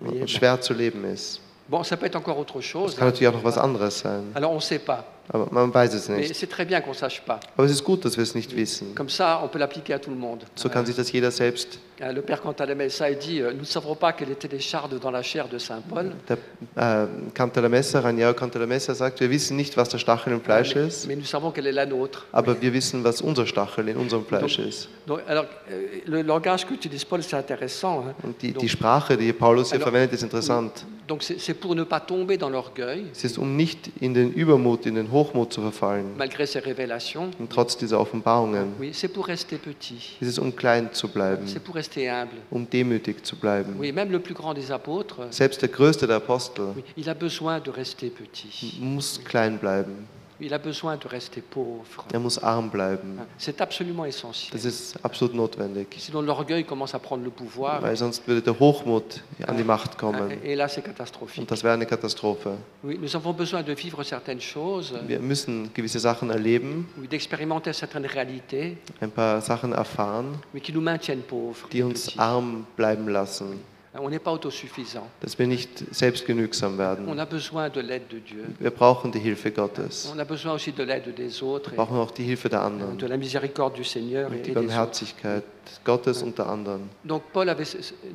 [0.00, 1.40] und schwer zu leben ist.
[1.68, 2.90] Bon, ça peut être encore autre chose.
[2.90, 4.24] Das kann natürlich auch noch was anderes sein.
[4.34, 5.04] Alors, on ne sait pas.
[5.28, 6.34] Aber man weiß es Mais nicht.
[6.36, 7.40] c'est très bien qu'on sache pas.
[7.56, 8.94] Aber es ist gut, dass wir es nicht wissen.
[8.94, 10.44] Comme ça, on peut l'appliquer à tout le monde.
[10.54, 11.78] So kann sich das jeder selbst.
[12.00, 15.12] Le père Cantalamessa il dit euh, Nous ne savons pas quelle était les chardes dans
[15.12, 16.10] la chair de saint Paul.
[16.28, 16.36] Der
[16.76, 21.06] äh, Cantalamessa, Raniero Cantalamessa sagt, wir wissen nicht, was der Stachel im Fleisch mais, ist,
[21.06, 22.24] mais nous savons quelle est la nôtre.
[22.32, 24.88] aber wir wissen, was unser Stachel in unserem Fleisch ist.
[25.06, 28.04] Donc, alors, euh, le langage qu'utilise Paul, c'est intéressant.
[28.08, 28.14] hein.
[28.24, 30.84] Und die, Donc- die Sprache, die Paulus hier Alors- verwendet, ist interessant.
[31.06, 34.86] Donc, c'est pour ne pas tomber dans l'orgueil, Es ist, um nicht in den Übermut,
[34.86, 37.30] in den Hochmut zu verfallen, malgré ses révélations.
[37.38, 38.74] und trotz dieser Offenbarungen.
[38.78, 40.16] Oui, c'est pour rester petit.
[40.20, 42.36] Es ist, um klein zu bleiben, C'est pour rester humble.
[42.50, 43.76] um demütig zu bleiben.
[43.78, 47.14] Oui, même le plus grand des apôtres, Selbst der größte der Apostel oui, il a
[47.14, 48.78] besoin de rester petit.
[48.80, 50.06] muss klein bleiben.
[50.40, 52.04] Il a besoin de rester pauvre.
[52.12, 53.20] Er muss arm bleiben.
[53.38, 54.50] C'est absolument essentiel.
[54.52, 55.86] Das ist absolut notwendig.
[55.98, 57.80] Sinon, l'orgueil commence à prendre le pouvoir.
[57.82, 60.32] Weil sonst würde der Hochmut an die Macht kommen.
[60.42, 61.42] Et là, c'est catastrophique.
[61.42, 62.50] Und das wäre eine Katastrophe.
[62.82, 67.72] Oui, nous avons besoin de vivre certaines choses, Wir müssen gewisse Sachen erleben, oui, d'expérimenter
[67.72, 71.68] certaines réalités, ein paar Sachen erfahren, mais qui nous maintiennent pauvres.
[71.70, 72.18] die uns petits.
[72.18, 73.60] arm bleiben lassen.
[73.96, 75.06] On n'est pas autosuffisant.
[75.20, 77.18] Dass wir nicht selbstgenügsam On werden.
[77.20, 78.44] a besoin de l'aide de Dieu.
[78.58, 80.10] Wir brauchen die Hilfe Gottes.
[80.12, 82.98] On a besoin aussi de l'aide des autres Wir brauchen auch die Hilfe der anderen.
[82.98, 84.50] de la miséricorde du Seigneur Und die.
[84.52, 85.44] Barmherzigkeit
[85.84, 86.90] Gottes unter anderen.
[87.04, 87.64] Donc Paul avait.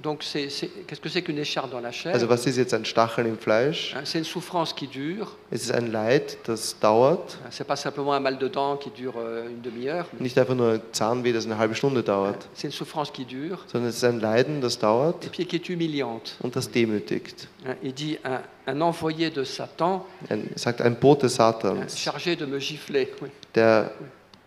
[0.03, 0.47] Donc c'est,
[0.85, 3.37] qu'est-ce que c'est qu'une écharpe dans la chair Also was ist jetzt ein Stachel im
[3.39, 3.95] Fleisch?
[4.03, 5.27] C'est une souffrance qui dure.
[5.49, 7.37] Es ist ein Leid, das dauert.
[7.49, 10.05] C'est pas simplement un mal de dents qui dure euh, une demi-heure.
[10.19, 13.57] Nicht einfach nur ein Zahnweh, das eine halbe Stunde dauert, C'est une souffrance qui dure
[13.67, 16.35] sondern es ist ein Leiden, das dauert et puis qui est humiliante.
[16.41, 17.47] und das demütigt.
[17.65, 22.35] Hein, Il dit un, un envoyé de Satan Ein, er sagt ein Bote Satans, chargé
[22.35, 23.07] de me gifler.
[23.21, 23.29] Oui.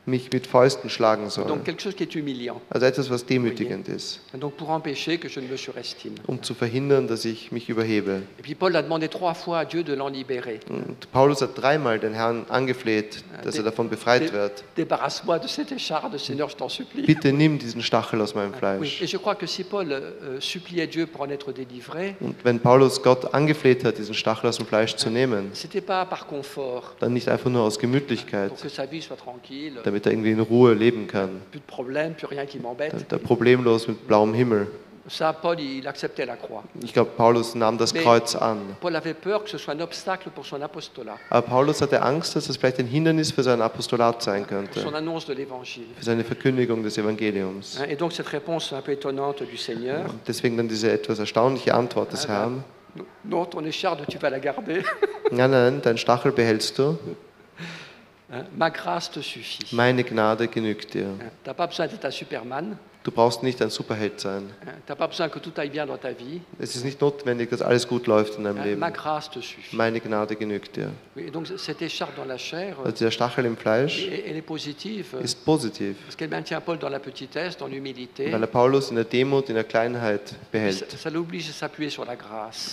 [0.04, 1.46] Mich mit Fäusten schlagen soll.
[2.70, 4.50] Also etwas, was demütigend ist, ne
[6.26, 8.22] um zu verhindern, dass ich mich überhebe.
[10.68, 14.64] Und Paulus hat dreimal den Herrn angefleht, dass er davon befreit wird.
[17.06, 18.58] Bitte nimm diesen Stachel aus meinem Oui.
[18.58, 19.02] Fleisch.
[19.02, 20.38] Euh,
[21.52, 25.52] délivré, Und wenn Paulus Gott angefleht hat, diesen Stachel aus dem Fleisch zu nehmen,
[25.86, 31.06] par confort, dann nicht einfach nur aus Gemütlichkeit, que damit er irgendwie in Ruhe leben
[31.06, 32.94] kann, plus de problèmes, plus rien qui m'embête.
[33.10, 34.66] der problemlos mit blauem Himmel.
[35.08, 36.62] Ça, Paul, il acceptait la croix.
[36.80, 38.02] Ich glaube, Paulus nahm das Nee.
[38.02, 38.58] Kreuz an.
[38.80, 42.36] Paul avait peur que ce soit un obstacle pour son apostolat, Aber Paulus hatte Angst,
[42.36, 45.86] dass das vielleicht ein Hindernis für sein Apostolat sein pour son könnte, annonce de l'évangile.
[45.98, 47.80] für seine Verkündigung des Evangeliums.
[47.88, 51.74] Et donc cette réponse un peu étonnante du Seigneur, Und deswegen dann diese etwas erstaunliche
[51.74, 52.62] Antwort des Herrn.
[53.24, 54.84] non, ton écharpe, tu vas la garder.
[55.32, 56.82] Nein, nein, dein Stachel behältst du.
[56.90, 58.21] Hein, Ma grâce te suffit.
[59.72, 61.06] Meine Gnade genügt dir.
[61.06, 64.44] Hein, T'as pas besoin d'être un Superman, Du brauchst nicht ein Superheld sein.
[64.64, 66.40] Hein, Tu n'as pas besoin que tout aille bien dans ta vie.
[66.58, 68.80] Es ist nicht notwendig, dass alles gut läuft in deinem Leben.
[69.72, 70.90] Meine Gnade genügt dir.
[72.84, 79.64] Also der Stachel im Fleisch ist positiv, weil er Paulus in der Demut, in der
[79.64, 80.86] Kleinheit behält.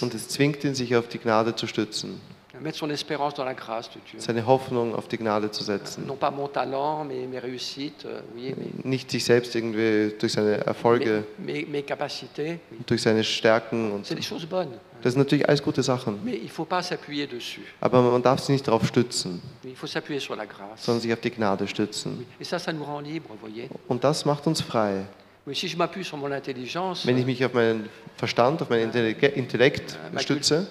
[0.01, 2.21] Und es zwingt ihn, sich auf die Gnade zu stützen,
[2.61, 4.19] mettre son espérance dans la grâce de Dieu.
[4.19, 6.05] seine Hoffnung auf die Gnade zu setzen.
[6.07, 10.57] Non pas mon talent, mes, mes réussites, euh, oui, Nicht sich selbst irgendwie durch seine
[10.65, 12.59] Erfolge, mes, mes- mes capacités.
[12.71, 12.77] oui.
[12.85, 13.91] durch seine Stärken.
[13.91, 14.69] Und bonnes,
[15.01, 16.19] das sind natürlich alles gute Sachen.
[16.25, 17.61] mais il faut pas s'appuyer dessus.
[17.81, 20.83] Aber man darf sich nicht darauf stützen, Il faut s'appuyer sur la grâce.
[20.85, 22.17] sondern sich auf die Gnade stützen.
[22.19, 22.25] Oui.
[22.39, 23.69] Et ça, ça nous rend libres, vous voyez.
[23.87, 25.05] Und das macht uns frei.
[25.49, 28.83] Mais si je m'appuie sur mon intelligence, Wenn ich mich auf meinen Verstand, auf meinen
[28.91, 30.67] Intellekt- Intellekt euh, cul- stütze,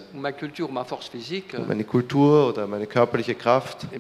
[1.67, 3.99] meine Kultur oder meine körperliche Kraft, eh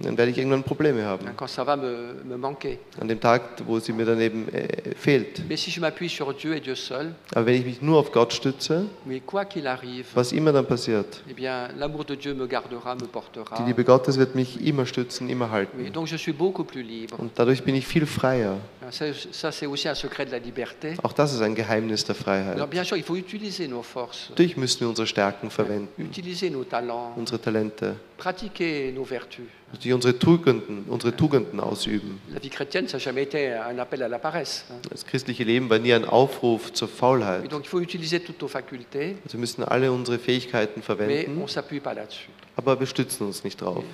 [0.00, 1.26] dann werde ich irgendwann Probleme haben.
[1.36, 2.78] Quand ça va me, me manquer.
[3.00, 5.42] An dem Tag, wo sie mir dann eben äh, fehlt.
[7.34, 8.86] Aber wenn ich mich nur auf Gott stütze,
[10.14, 11.34] was immer dann passiert, eh
[13.58, 15.86] die Liebe Gottes wird mich immer stützen, immer halten.
[17.18, 18.56] Und dadurch bin ich viel freier.
[21.02, 22.56] Auch das ist ein Geheimnis der Freiheit.
[24.30, 26.10] Natürlich müssen wir unsere Stärken verwenden,
[27.16, 27.96] unsere Talente,
[29.72, 32.20] natürlich unsere Tugenden, unsere Tugenden ausüben.
[34.90, 37.42] Das christliche Leben war nie ein Aufruf zur Faulheit.
[37.52, 41.44] Also wir müssen alle unsere Fähigkeiten verwenden,
[42.56, 43.84] aber wir stützen uns nicht drauf.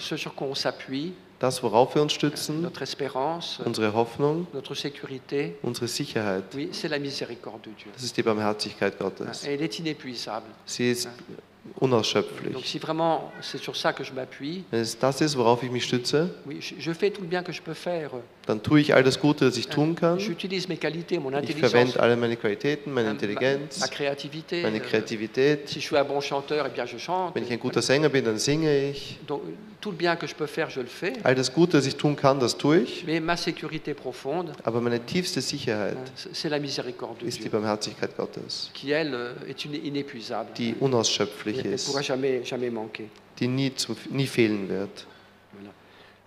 [1.41, 6.89] Das, worauf wir uns stützen, notre espérance, unsere Hoffnung, notre sécurité, unsere Sicherheit, oui, c'est
[6.89, 7.91] la miséricorde de Dieu.
[7.93, 9.45] das ist die Barmherzigkeit Gottes.
[9.45, 10.47] Elle est inépuisable.
[10.65, 12.55] Sie ist Donc unausschöpflich.
[12.67, 15.85] si vraiment c'est sur ça que je m'appuie, Wenn es das ist, worauf ich mich
[15.85, 18.11] stütze, oui, je, je fais tout le bien que je peux faire.
[18.47, 20.19] dann tue ich all das Gute, das ich tun kann.
[20.19, 24.63] J'utilise mes qualités, mon Ich intelligence, verwende alle meine Qualitäten, meine ma- Intelligenz, ma créativité.
[24.63, 25.69] meine euh, Kreativität.
[25.69, 27.35] Si je suis un bon chanteur, eh bien je chante.
[27.35, 29.19] Wenn ich ein guter Sänger bin, dann singe ich.
[29.27, 29.41] Donc
[29.85, 31.13] tout le bien que je peux faire, je le fais.
[31.25, 33.05] All das Gute, das ich tun kann, das tue ich.
[33.07, 37.43] Mais ma sécurité profonde, Aber meine tiefste Sicherheit hein, c'est la miséricorde de ist die
[37.43, 40.55] Dieu, Barmherzigkeit Gottes, qui elle euh, est une- inépuisable.
[40.57, 43.11] die Elle unausschöpflich ne pourra ist, jamais, jamais manquer.
[43.39, 45.07] die nie, zum, nie fehlen wird.
[45.53, 45.71] Voilà.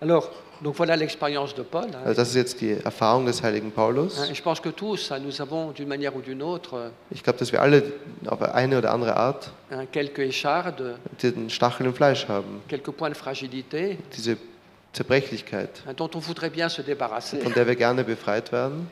[0.00, 1.88] Alors, donc voilà l'expérience de Paul.
[2.04, 4.20] Also das ist jetzt die Erfahrung des heiligen Paulus.
[4.32, 7.52] Je pense que tous, nous avons d'une manière ou d'une autre euh, Ich glaube, dass
[7.52, 7.82] wir alle
[8.26, 9.50] auf eine oder andere Art
[9.92, 14.36] quelques échardes, den Stachel im Fleisch haben, quelques points de fragilité diese
[14.92, 17.38] Zerbrechlichkeit, dont on voudrait bien se débarrasser.
[17.40, 18.88] von der wir gerne befreit werden.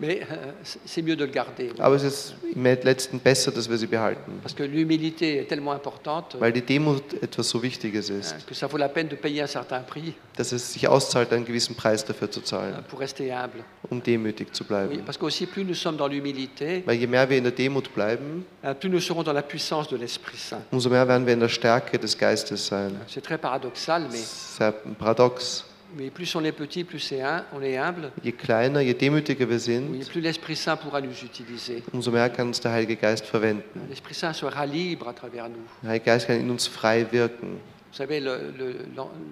[0.00, 1.70] Mais euh, c'est- c'est mieux de le garder.
[1.78, 5.72] Aber es ist im letzten besser, dass wir sie behalten, Parce que l'humilité est tellement
[5.72, 9.16] importante weil die Demut etwas so Wichtiges ist, hein, que ça vaut la peine de
[9.16, 12.98] payer un certain prix dass es sich auszahlt, einen gewissen Preis dafür zu zahlen, pour
[13.00, 13.62] rester humble.
[13.90, 15.02] um demütig zu Oui, bleiben.
[15.04, 18.44] parce qu'aussi, plus nous sommes dans l'humilité, Weil je mehr wir in der Demut bleiben,
[18.62, 20.62] hein, plus nous serons dans la puissance de l'Esprit Saint.
[20.72, 22.92] umso mehr werden wir in der Stärke des Geistes sein.
[23.06, 25.66] C'est très paradoxal, Das mais, ist sehr paradox.
[25.96, 27.20] Mais plus on est petit, plus c'est
[27.52, 31.12] on est humble, Je kleiner, je demütiger wir oui, sind, plus l'Esprit Saint pourra nous
[31.24, 31.82] utiliser.
[31.92, 33.62] umso mehr kann uns der Heilige Geist verwenden.
[33.88, 35.56] L'Esprit Saint sera libre à travers nous.
[35.82, 37.58] Der Heilige Geist kann in uns frei wirken.
[37.92, 38.74] Vous savez, le, le-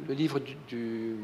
[0.09, 1.16] le livre du- du-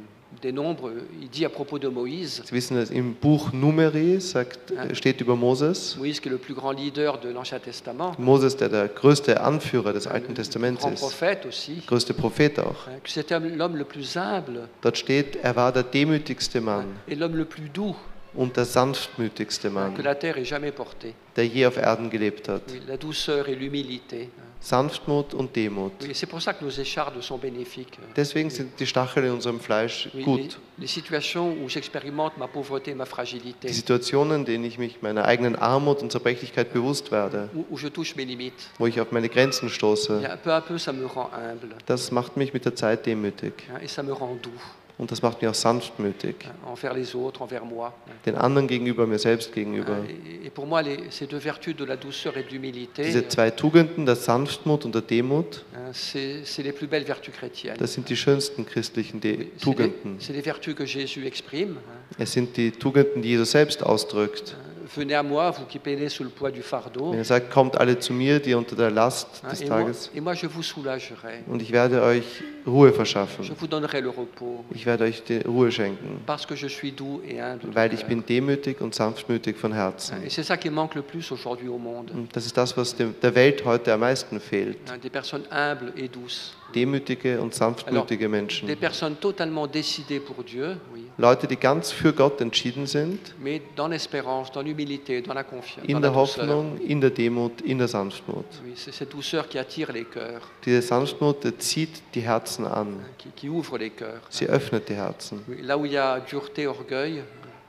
[0.42, 4.73] des Nombres, il dit à propos de Moïse, Sie wissen, dass im Buch Numeri sagt,
[4.92, 8.68] steht über Moses, Moïse qui est le plus grand leader de l'Ancien Testament, Moses, der
[8.68, 12.87] der größte Anführer des Alten Testaments grand ist, prophète aussi, größte Prophet auch.
[13.03, 14.68] que c'était l'homme le plus humble.
[14.83, 16.87] Dort steht, er war der demütigste Mann.
[17.09, 17.97] Et l'homme le plus doux
[18.35, 21.14] und der sanftmütigste que Mann, la terre ait jamais porté.
[21.37, 22.62] der je auf Erden gelebt hat.
[22.88, 24.29] La douceur et l'humilité.
[24.64, 25.92] Sanftmut und Demut.
[26.00, 27.98] Oui, c'est pour ça que nos échardes sont bénéfiques.
[28.16, 30.59] Deswegen sind die Stachel in unserem Fleisch Oui, gut.
[30.79, 35.27] les situations où j'expérimente ma pauvreté, ma fragilité, Die Situationen, in denen ich mich meiner
[35.27, 39.12] eigenen Armut und Zerbrechlichkeit bewusst werde, où, où je touche mes limites, wo ich auf
[39.12, 42.64] meine Grenzen stoße, bien, peu à peu, ça me rend humble das macht mich mit
[42.64, 43.53] der Zeit demütig.
[43.70, 44.50] hein, et ça me rend doux
[44.97, 46.37] Und das macht mich auch sanftmütig.
[46.45, 47.91] hein, envers les autres, envers moi.
[48.25, 49.99] Den anderen gegenüber, mir selbst gegenüber.
[50.09, 53.27] Et, et pour moi, les- ces deux vertus de la douceur et de l'humilité, Diese
[53.27, 57.77] zwei Tugenden, der Sanftmut und der Demut, hein, c'est les plus belles vertus chrétiennes.
[57.77, 60.19] das sind die schönsten christlichen De Tugenden.
[60.21, 61.77] c'est les vertus que Jésus exprime.
[62.17, 64.55] Es sind die Tugenden, die Jesus selbst ausdrückt.
[64.97, 67.99] Venez à moi, vous qui peinez sous le poids du fardeau, er sagt, kommt alle
[67.99, 71.42] zu mir, die unter der Last des et, moi, Tages, et moi je vous soulagerai.
[71.49, 73.44] und ich werde euch Ruhe Je verschaffen.
[73.59, 77.23] vous donnerai le repos, Ich werde euch die Ruhe schenken, parce que je suis doux
[77.27, 77.75] et humble.
[77.75, 80.23] weil ich bin demütig und sanftmütig von Herzen.
[80.23, 82.11] Et c'est ça qui manque le plus aujourd'hui au monde.
[82.12, 84.77] Und das ist das, was der Welt heute am meisten fehlt.
[85.03, 86.53] Des personnes humbles et douces.
[86.75, 88.67] Demütige und sanftmütige Menschen.
[88.67, 93.61] Des personnes totalement décidées pour Dieu, oui, Leute, die ganz für Gott entschieden sind, mais
[93.77, 96.15] dans l'espérance, dans l'humilité, dans la confiance, in der.
[96.15, 98.45] Hoffnung, in der Demut, in der Sanftmut.
[98.65, 102.89] Oui, c'est cette douceur qui attire les cœurs, Diese Sanftmut die zieht die Herzen an.
[103.19, 104.23] qui, qui ouvre les cœurs.
[104.31, 105.43] Sie öffnet die Herzen.
[105.49, 107.23] Oui, Là où il y a dureté, orgueil,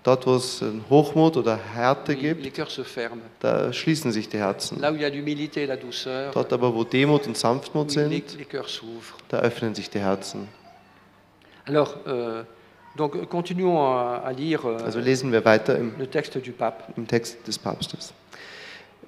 [0.06, 2.60] Dort, wo es Hochmut oder Härte gibt,
[3.40, 4.80] da schließen sich die Herzen.
[4.80, 8.24] Dort aber, wo Demut und Sanftmut sind,
[9.30, 10.48] da öffnen sich die Herzen.
[11.68, 12.44] Alors, euh,
[12.96, 15.94] donc, continuons à, lire euh, Also lesen wir weiter im,
[16.58, 16.84] pape.
[16.96, 18.14] im Text des Papstes.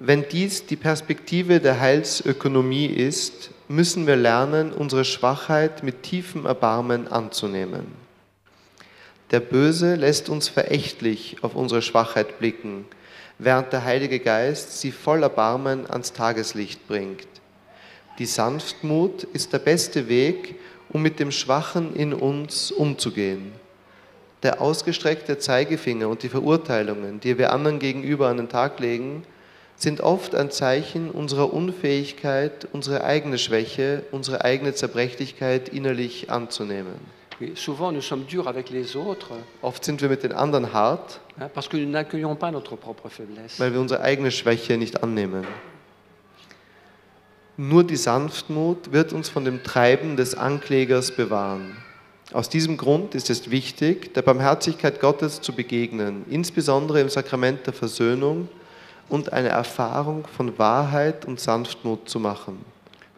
[0.00, 7.06] Wenn dies die Perspektive der Heilsökonomie ist, müssen wir lernen, unsere Schwachheit mit tiefem Erbarmen
[7.06, 8.07] anzunehmen.
[9.30, 12.86] Der Böse lässt uns verächtlich auf unsere Schwachheit blicken,
[13.38, 17.28] während der Heilige Geist sie voll Erbarmen ans Tageslicht bringt.
[18.18, 20.54] Die Sanftmut ist der beste Weg,
[20.88, 23.52] um mit dem Schwachen in uns umzugehen.
[24.42, 29.24] Der ausgestreckte Zeigefinger und die Verurteilungen, die wir anderen gegenüber an den Tag legen,
[29.76, 37.17] sind oft ein Zeichen unserer Unfähigkeit, unsere eigene Schwäche, unsere eigene Zerbrechlichkeit innerlich anzunehmen.
[37.40, 39.30] Oui, souvent, nous sommes durs avec les autres
[39.62, 43.08] Oft sind wir mit den anderen hart, hein, parce que nous n'accueillons pas notre propre
[43.08, 43.60] faiblesse.
[43.60, 45.46] weil wir unsere eigene Schwäche nicht annehmen.
[47.56, 51.76] Nur die Sanftmut wird uns von dem Treiben des Anklägers bewahren.
[52.32, 57.72] Aus diesem Grund ist es wichtig, der Barmherzigkeit Gottes zu begegnen, insbesondere im Sakrament der
[57.72, 58.48] Versöhnung
[59.08, 62.64] und eine Erfahrung von Wahrheit und Sanftmut zu machen.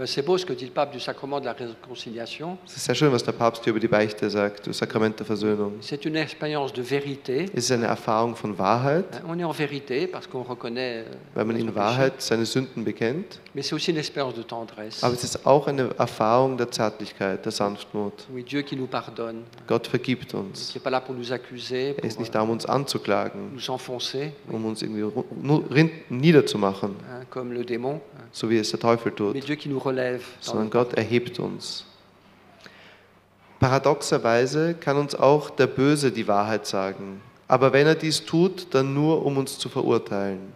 [0.01, 2.57] Euh, C'est beau ce que dit le pape du sacrement de la réconciliation.
[2.67, 5.27] Es ist sehr schön, was der Papst hier über die Beichte sagt, das Sakrament der
[5.27, 5.75] Versöhnung.
[5.83, 7.45] C'est une expérience de vérité.
[7.55, 11.05] Es ist eine Erfahrung von Wahrheit, Hein, On est en vérité parce qu'on reconnaît.
[11.07, 11.75] euh, weil man in.
[11.75, 13.41] Wahrheit seine Sünden bekennt.
[13.55, 15.03] Mais c'est aussi une expérience de tendresse.
[15.05, 18.27] Aber es ist auch eine Erfahrung der Zärtlichkeit, der Sanftmut.
[18.33, 20.71] Oui, Dieu qui nous pardonne, Gott vergibt uns.
[20.73, 23.51] qui n'est pas là pour nous accuser, Er ist nicht da, um uns euh, anzuklagen,
[23.55, 25.05] nous enfoncer, um uns irgendwie
[26.09, 26.97] niederzumachen,
[27.31, 28.01] comme le démon,
[28.33, 29.79] so wie es der Teufel tut, mais Dieu qui nous
[30.41, 31.85] sondern Gott erhebt uns.
[33.59, 38.95] Paradoxerweise kann uns auch der Böse die Wahrheit sagen, aber wenn er dies tut, dann
[38.95, 40.53] nur, um uns zu verurteilen.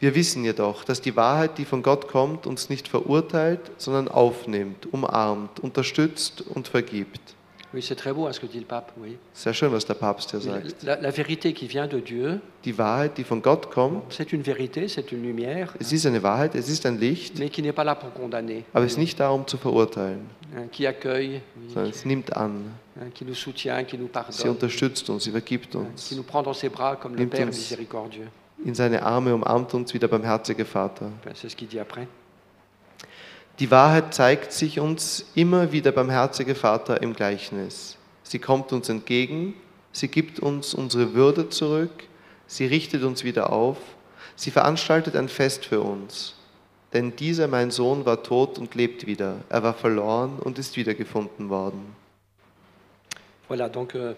[0.00, 4.92] Wir wissen jedoch, dass die Wahrheit, die von Gott kommt, uns nicht verurteilt, sondern aufnimmt,
[4.92, 7.35] umarmt, unterstützt und vergibt.
[7.76, 8.90] Oui, c'est très beau hein, ce que dit le pape.
[8.98, 9.18] Oui.
[9.34, 10.82] Sehr schön, was der Papst hier sagt.
[10.82, 14.40] La, la vérité qui vient de Dieu, Die Wahrheit, die von Gott kommt, c'est une
[14.40, 17.74] vérité, c'est une lumière, es ist eine Wahrheit, es ist ein Licht, mais qui n'est
[17.74, 20.20] pas là pour condamner, aber es ist nicht da, um zu verurteilen,
[20.56, 22.62] hein, qui accueille, oui, sondern es nimmt an.
[22.98, 26.08] hein, qui nous soutient, qui nous Sie pardonne, unterstützt uns, sie vergibt hein, uns.
[26.08, 28.28] qui nous prend dans ses bras comme le Nimmt Père uns- miséricordieux.
[28.64, 31.10] In seine Arme umarmt uns wie der barmherzige Vater.
[31.20, 32.08] Enfin, C'est ce qu'il dit après.
[33.58, 37.96] Die Wahrheit zeigt sich uns immer wie der barmherzige Vater im Gleichnis.
[38.22, 39.54] Sie kommt uns entgegen,
[39.92, 42.04] sie gibt uns unsere Würde zurück,
[42.46, 43.78] sie richtet uns wieder auf,
[44.34, 46.34] sie veranstaltet ein Fest für uns.
[46.92, 49.36] Denn dieser, mein Sohn, war tot und lebt wieder.
[49.48, 51.96] Er war verloren und ist wiedergefunden worden.
[53.48, 54.14] Voilà, donc, euh,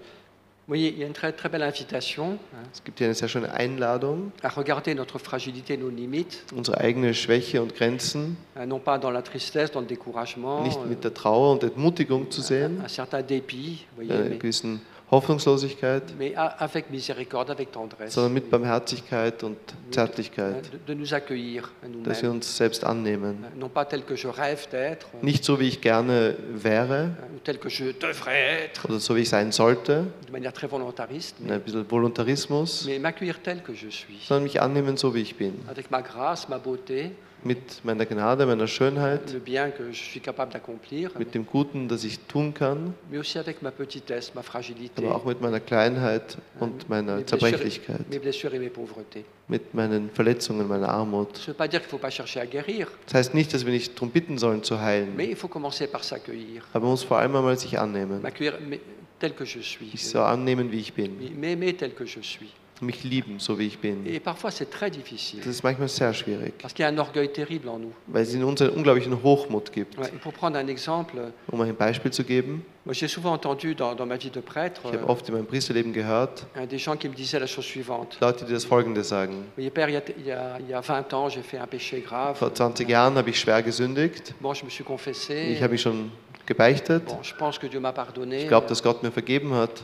[0.69, 2.39] voyez, il y a une très, très belle invitation
[2.73, 7.15] Es gibt hier eine sehr schöne Einladung, à regarder notre fragilité, nos limites, unsere eigene
[7.15, 8.37] Schwäche und Grenzen.
[8.67, 12.31] Non pas dans la tristesse, dans le découragement, nicht euh, mit der Trauer und Entmutigung
[12.31, 18.33] zu sehen, un certain dépit, voyez, mais, gewissen Hoffnungslosigkeit, mais avec miséricorde, avec tendresse, sondern
[18.33, 21.71] mit Barmherzigkeit und hein, Zärtlichkeit, de, de nous accueillir
[22.05, 23.37] dass wir uns selbst annehmen.
[23.45, 27.11] hein, non pas tel que je rêve d'être, euh, Nicht so, wie ich gerne wäre
[27.35, 30.69] ou tel que je devrais être, oder so, wie ich sein sollte, de manière très
[30.69, 35.15] volontariste, ein mais, bisschen Voluntarismus, mais m'accueillir tel que je suis, sondern mich annehmen, so
[35.15, 35.55] wie ich bin.
[35.69, 37.13] avec ma grâce, ma beauté,
[37.45, 41.87] Mit meiner Gnade, meiner Schönheit, le bien que je suis capable d'accomplir, mit dem Guten,
[41.87, 45.61] das ich tun kann, mais aussi avec ma petitesse, ma fragilité, aber auch mit meiner
[45.61, 49.25] Kleinheit und meiner mes Zerbrechlichkeit, mes blessures et mes pauvretés.
[49.47, 51.37] mit meinen Verletzungen, meiner Armut.
[51.37, 53.73] Ça veut pas dire qu'il faut pas chercher à guérir, Das heißt nicht, dass wir
[53.73, 57.05] nicht darum bitten sollen zu heilen, mais il faut commencer par s'accueillir, aber man muss
[57.05, 58.21] vor allem einmal sich annehmen.
[58.21, 58.81] m'accueillir mais-
[59.21, 61.13] tel que je suis, Ich so annehmen, wie ich bin.
[61.41, 62.51] m'aimer tel que je suis.
[62.81, 64.07] Mich lieben, so wie ich bin.
[64.07, 65.41] Et parfois, c'est très difficile.
[65.41, 67.93] Das ist manchmal sehr schwierig, Parce qu'il y a un orgueil terrible en nous.
[68.07, 69.99] weil es in uns einen unglaublichen Hochmut gibt.
[69.99, 73.33] Ouais, et pour prendre un exemple, Um euch ein Beispiel zu geben, moi j'ai souvent
[73.33, 76.47] entendu dans, dans ma vie de prêtre ich habe euh, oft in meinem Priesterleben gehört,
[76.71, 78.17] des gens qui me disaient la chose suivante.
[78.21, 79.33] Leute, die das Folgende sagen.
[79.35, 81.43] Vous voyez, Père, il y a, il y a- il y a 20 ans, j'ai
[81.43, 82.37] fait un péché grave.
[82.39, 84.35] Vor 20 Jahren habe ich schwer gesündigt.
[84.41, 85.53] Bon, je me suis confessé.
[85.53, 86.11] Ich habe mich schon
[86.49, 87.03] gebeichtet.
[87.23, 89.83] Ich glaube, dass Gott mir vergeben hat,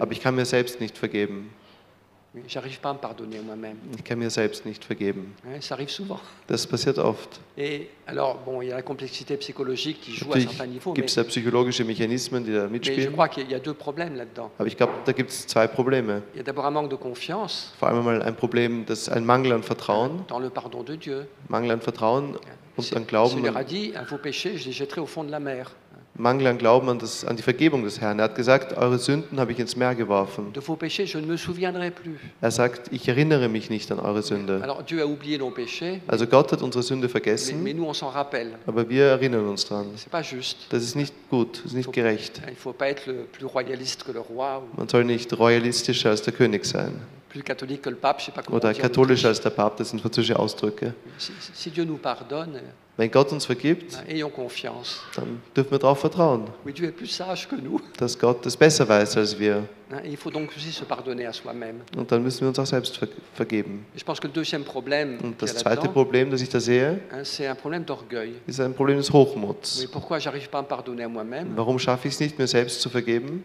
[0.00, 1.54] aber ich kann mir selbst nicht vergeben.
[2.34, 5.36] Ich kann mir selbst nicht vergeben.
[6.46, 7.40] Das passiert oft.
[7.56, 7.88] Natürlich
[10.94, 13.18] gibt es da psychologische Mechanismen, die da mitspielen.
[13.18, 16.22] Aber ich glaube, da gibt es zwei Probleme.
[17.78, 20.24] Vor allem einmal ein Problem, das ein Mangel an Vertrauen.
[21.48, 22.38] Mangel an Vertrauen
[22.78, 25.40] C'est- Glauben, a an, dit, à vos péchés, je les jetterai au fond de la
[25.40, 25.72] mer.
[26.14, 28.18] Mangel an Glauben an, das, an die Vergebung des Herrn.
[28.18, 30.52] Er hat gesagt, eure Sünden habe ich ins Meer geworfen.
[30.52, 32.18] De vos péchés, je ne me souviendrai plus.
[32.42, 34.60] Er sagt, ich erinnere mich nicht an eure Sünde.
[34.62, 37.86] Alors Dieu a oublié nos péchés, Also Gott hat unsere Sünde mais, vergessen, mais nous,
[37.86, 38.52] on s'en rappelle.
[38.66, 39.86] aber wir erinnern uns dran.
[39.96, 40.58] C'est pas juste.
[40.68, 42.42] Das ist nicht gut, das ist nicht gerecht.
[42.46, 46.10] Il faut pas être le plus royaliste que le roi ou Man soll nicht royalistischer
[46.10, 46.92] als der König sein
[47.32, 49.90] plus catholique que le pape, je sais pas comment oder katholischer als der Papst, das
[49.90, 50.94] sind französische Ausdrücke.
[51.16, 52.60] Si, si Dieu nous pardonne,
[52.94, 56.44] Wenn Gott uns vergibt, dann dürfen wir darauf vertrauen,
[57.96, 59.66] dass Gott es besser weiß als wir.
[61.96, 63.86] Und dann müssen wir uns auch selbst ver vergeben.
[63.94, 67.00] Und das zweite Problem, das ich da sehe,
[68.46, 69.88] ist ein Problem des Hochmuts.
[71.56, 73.42] Warum schaffe ich es nicht, mir selbst zu vergeben?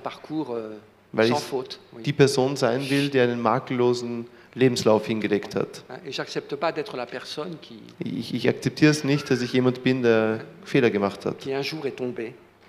[0.00, 0.76] Parcours euh,
[1.12, 5.84] Weil ich die Person sein will, die einen makellosen Lebenslauf hingelegt hat.
[7.98, 11.44] Ich, ich akzeptiere es nicht, dass ich jemand bin, der Fehler gemacht hat,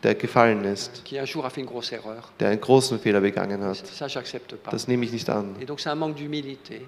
[0.03, 1.03] der gefallen ist,
[2.39, 3.83] der einen großen Fehler begangen hat.
[4.71, 5.55] Das nehme ich nicht an.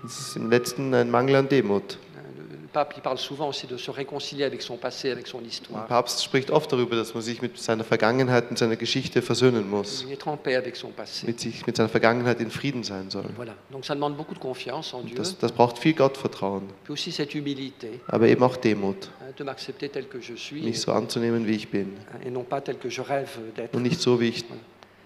[0.02, 1.98] Das ist im letzten ein Mangel an Demut.
[2.38, 5.48] Le, pape, il parle souvent aussi de se réconcilier avec son passé, avec son Der
[5.48, 5.86] histoire.
[5.88, 10.06] Papst spricht oft darüber, dass man sich mit seiner Vergangenheit und seiner Geschichte versöhnen muss,
[10.26, 11.28] en paix avec son passé.
[11.28, 13.26] mit, sich, mit seiner Vergangenheit in Frieden sein soll.
[13.36, 13.54] Voilà.
[13.72, 17.12] Donc ça demande beaucoup de confiance en Dieu, Das, das braucht viel Gottvertrauen, puis aussi
[17.12, 21.46] cette humilité aber eben auch Demut, de m'accepter tel que je suis mich so anzunehmen,
[21.46, 21.88] wie ich bin
[22.26, 23.76] et non pas tel que je rêve d'être.
[23.76, 24.46] und nicht so, wie ich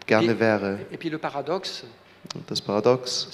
[0.05, 0.79] gerne wäre.
[0.91, 1.83] Et puis le paradoxe,
[2.47, 3.27] das Paradox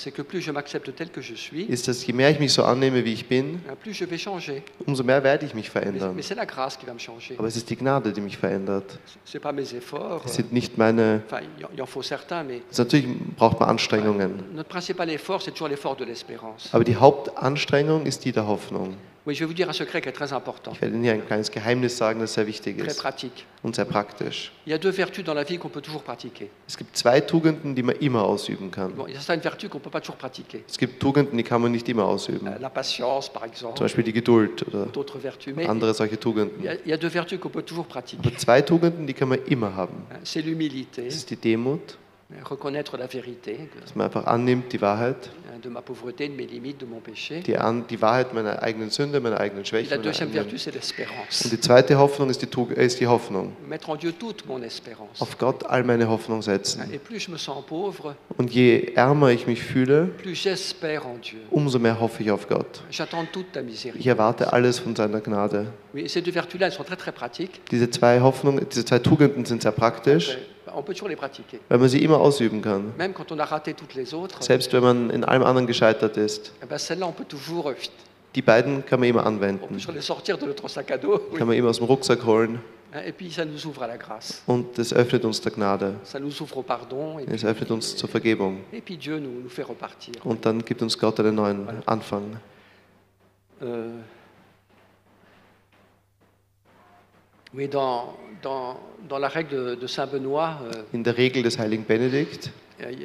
[1.68, 3.62] ist, dass je mehr ich mich so annehme, wie ich bin,
[4.18, 4.62] changer.
[4.86, 6.18] umso mehr werde ich mich verändern.
[7.38, 9.00] Aber es ist die Gnade, die mich verändert.
[10.26, 11.22] Es sind nicht meine.
[12.78, 14.44] Natürlich braucht man Anstrengungen.
[16.72, 18.96] Aber die Hauptanstrengung ist die der Hoffnung.
[19.26, 21.14] Oui, je vais vous dire un secret qui est très important, Ich werde Ihnen hier
[21.14, 23.46] ein kleines Geheimnis sagen, das sehr wichtig très ist pratique.
[23.64, 24.52] und sehr praktisch.
[24.66, 26.50] Il y a deux vertus dans la vie qu'on peut toujours pratiquer.
[26.68, 28.94] Es gibt zwei Tugenden, die man immer ausüben kann.
[28.96, 30.66] Bon, il y a certaines vertus qu'on ne peut pas toujours pratiquer.
[30.70, 32.48] Es gibt Tugenden, die kann man nicht immer ausüben.
[32.48, 35.54] Euh, La patience, par Zum exemple, Beispiel die Geduld oder d'autres vertus.
[35.56, 36.68] Mais andere solche il y, Tugenden.
[36.68, 38.28] a, il y a deux vertus qu'on peut toujours pratiquer.
[38.28, 40.04] Aber zwei Tugenden, die kann man immer haben.
[40.12, 41.98] Hein, C'est l'humilité, Das ist die Demut,
[42.44, 46.46] reconnaître la vérité dass man einfach annimmt die Wahrheit, hein, de ma pauvreté, de mes
[46.46, 47.42] limites, de mon péché.
[47.42, 49.90] die, an, die Wahrheit meiner eigenen Sünde, meiner eigenen Schwäche.
[49.90, 51.44] la deuxième vertu, c'est l'espérance.
[51.46, 53.54] Und die zweite Hoffnung ist die, Tug äh, ist die Hoffnung.
[53.68, 55.22] Mettre en Dieu toute mon espérance.
[55.22, 56.84] Auf Gott all meine Hoffnung setzen.
[56.92, 61.20] Et plus je me sens pauvre, Und je ärmer ich mich fühle, plus j'espère en
[61.22, 61.40] Dieu.
[61.52, 62.84] umso mehr hoffe ich auf Gott.
[62.92, 63.62] J'attends toute ta
[63.98, 65.68] Ich erwarte alles von seiner Gnade.
[65.94, 67.62] Oui, ces deux vertus-là, elles sont très très pratiques.
[67.72, 71.60] Diese zwei Hoffnungen, diese zwei Tugenden sind sehr praktisch, Euh, On peut toujours les pratiquer.
[71.70, 72.94] weil man sie immer ausüben kann.
[72.98, 76.18] Même quand on a raté toutes les autres, Selbst wenn man in allem anderen gescheitert
[76.18, 76.52] ist.
[76.62, 77.76] eh ben celle-là, on peut toujours euh,
[78.36, 79.68] Die beiden kann man immer on peut anwenden.
[79.74, 81.22] toujours les sortir de notre sac à dos.
[81.32, 81.38] oui.
[81.38, 82.60] Kann man immer aus dem Rucksack holen.
[82.94, 84.42] Hein, Et puis ça nous ouvre à la grâce.
[84.48, 85.96] Und das öffnet uns der Gnade.
[86.04, 87.18] Ça nous ouvre au pardon.
[87.20, 88.58] Et Es öffnet uns zur Vergebung.
[88.72, 90.14] et puis Dieu nous, nous fait repartir.
[90.24, 92.38] Und dann gibt uns Gott einen neuen Anfang.
[93.62, 93.90] Euh,
[97.56, 98.78] Oui, dans, dans,
[99.08, 102.52] dans la règle de, de Saint Benoît, euh, In der Regel des heiligen Benedikt,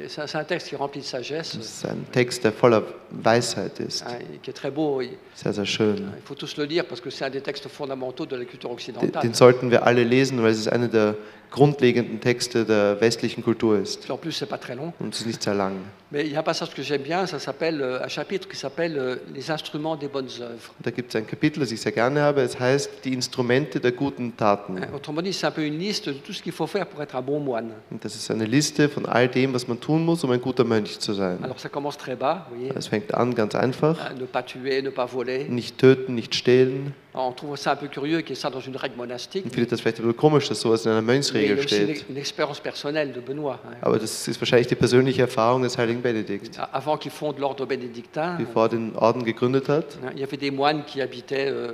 [0.07, 2.81] c'est un- texte qui est rempli de sagesse, ist ein Text, der voller
[3.11, 4.03] Weisheit ist.
[4.05, 5.01] hein, et qui est très beau.
[5.01, 5.95] Il Sehr, sehr schön.
[6.17, 8.69] il faut tous le lire parce que c'est un des textes fondamentaux de la culture
[8.69, 9.21] Den, occidentale.
[9.21, 11.15] den sollten wir alle lesen, weil es einer der
[11.51, 14.03] grundlegenden Texte der westlichen Kultur ist.
[14.03, 14.93] Puis en plus, c'est pas très long.
[14.99, 15.77] Und es ist nicht sehr lang.
[16.11, 18.55] Mais il y a un passage que j'aime bien, ça s'appelle euh, un chapitre qui
[18.55, 20.73] s'appelle euh, Les instruments des bonnes œuvres.
[20.79, 22.41] Da gibt es ein Kapitel, das ich sehr gerne habe.
[22.41, 24.79] Es heißt Die Instrumente der guten Taten.
[24.93, 27.15] Autrement dit, c'est un peu une liste de tout ce qu'il faut faire pour être
[27.15, 27.71] un bon moine.
[27.91, 30.63] Und das ist eine Liste von all dem, was man tun muss, um ein guter
[30.63, 31.37] Mönch zu sein.
[31.43, 32.73] Alors ça commence très bas, vous voyez.
[32.75, 33.95] Es fängt an ganz einfach.
[34.15, 35.47] Ne pas tuer, ne pas voler.
[35.47, 36.95] Nicht töten, nicht stehlen.
[37.15, 39.43] On trouve ça un peu curieux qu'il y ait ça dans une règle monastique.
[39.45, 42.05] Ich finde das vielleicht ein bisschen komisch, dass sowas in einer Mönchsregel aussi une, steht.
[42.09, 43.59] une expérience personnelle de Benoît.
[43.65, 43.75] hein.
[43.81, 46.59] Aber das ist wahrscheinlich die persönliche Erfahrung des heiligen Benedikt.
[46.71, 50.51] Avant qu'il fonde l'ordre bénédictin, Bevor er den Orden gegründet hat, il y avait des
[50.51, 51.71] moines qui habitaient euh,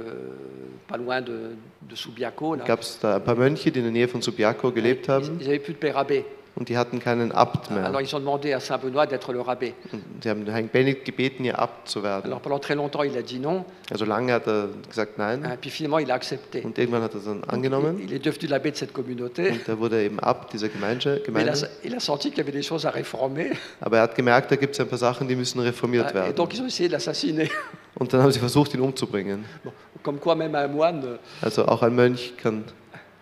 [0.88, 2.56] pas loin de, de Subiaco.
[2.66, 5.38] gab es da ein paar Mönche, die in der Nähe von Subiaco gelebt Ils haben
[5.40, 6.24] n'avaient plus de père abbé.
[6.56, 8.02] Und die hatten keinen Abt Alors mehr.
[8.02, 9.74] ils ont demandé à Saint Benoît d'être leur abbé.
[9.92, 12.26] Und die haben den heiligen Benedikt gebeten, ihr Abt zu werden.
[12.28, 13.66] Alors pendant très longtemps, il a dit non.
[13.92, 16.62] Also lange hat er gesagt nein hein, puis finalement, il a accepté.
[16.64, 19.52] und irgendwann hat er es dann angenommen Il est devenu l'abbé de cette communauté.
[19.52, 21.22] und er wurde eben Abt dieser Gemeinde.
[21.32, 21.70] Mais il a, Gemeinde.
[21.84, 23.52] il a senti qu'il y avait des choses à réformer.
[23.82, 26.36] Aber er hat gemerkt, da gibt es ein paar Sachen, die müssen reformiert Et werden.
[26.36, 27.48] donc ils ont essayé de l'assassiner.
[27.98, 29.46] Und dann haben sie versucht, ihn umzubringen.
[29.64, 29.72] Bon,
[30.04, 31.18] Comme quoi, même un moine.
[31.42, 32.64] Also auch ein Mönch kann.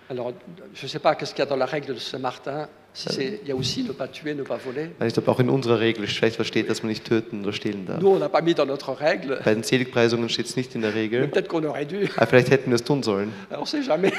[0.10, 0.34] Alors,
[0.74, 2.68] je sais pas qu'est-ce qu'il y a dans la règle de Saint-Martin.
[2.68, 4.90] Si c'est- il y a aussi ne ne voler.
[5.06, 7.86] Ich glaube, auch in unserer Regel vielleicht was steht, dass man nicht töten oder stehlen
[7.86, 8.02] darf.
[8.02, 9.40] Nous, on n'a pas mis dans notre règle.
[9.44, 11.30] Bei den Seligpreisungen steht es nicht in der Regel.
[11.34, 13.34] Aber vielleicht hätten wir es tun sollen.
[13.52, 14.14] On sait jamais.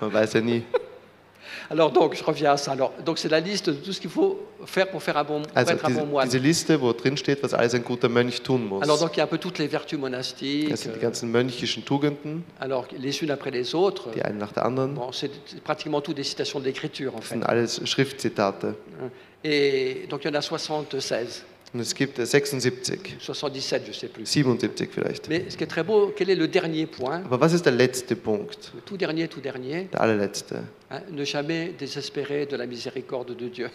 [0.00, 0.62] Man weiß ja nie.
[1.70, 2.72] Alors, donc, je reviens à ça.
[2.72, 5.42] Alors, donc, c'est la liste de tout ce qu'il faut faire pour, faire un bon,
[5.54, 6.26] Also être un diese, bon moine.
[6.28, 8.82] diese Liste, wo drin steht, was alles ein guter Mönch tun muss.
[8.82, 10.70] Alors, donc, il y a un peu toutes les vertus monastiques.
[10.70, 14.10] Das sind die euh, ganzen mönchischen Tugenden, alors, les unes après les autres.
[14.12, 14.94] die eine nach der anderen.
[14.94, 15.30] Bon, c'est
[15.62, 17.34] pratiquement tout des citations d'écriture, en Das fait.
[17.34, 18.74] sind alles Schriftzitate.
[19.44, 21.44] Et donc, il y en a 76,
[21.74, 24.26] Und es gibt äh, 76, 77, je sais plus.
[24.30, 25.28] 77 vielleicht.
[25.28, 27.72] Mais ce qui est très beau, quel est le dernier point Aber was ist der
[27.74, 28.72] letzte Punkt?
[28.74, 30.54] Le tout dernier, tout dernier, Der allerletzte.
[30.90, 33.68] hein, ne jamais désespérer de la miséricorde de Dieu.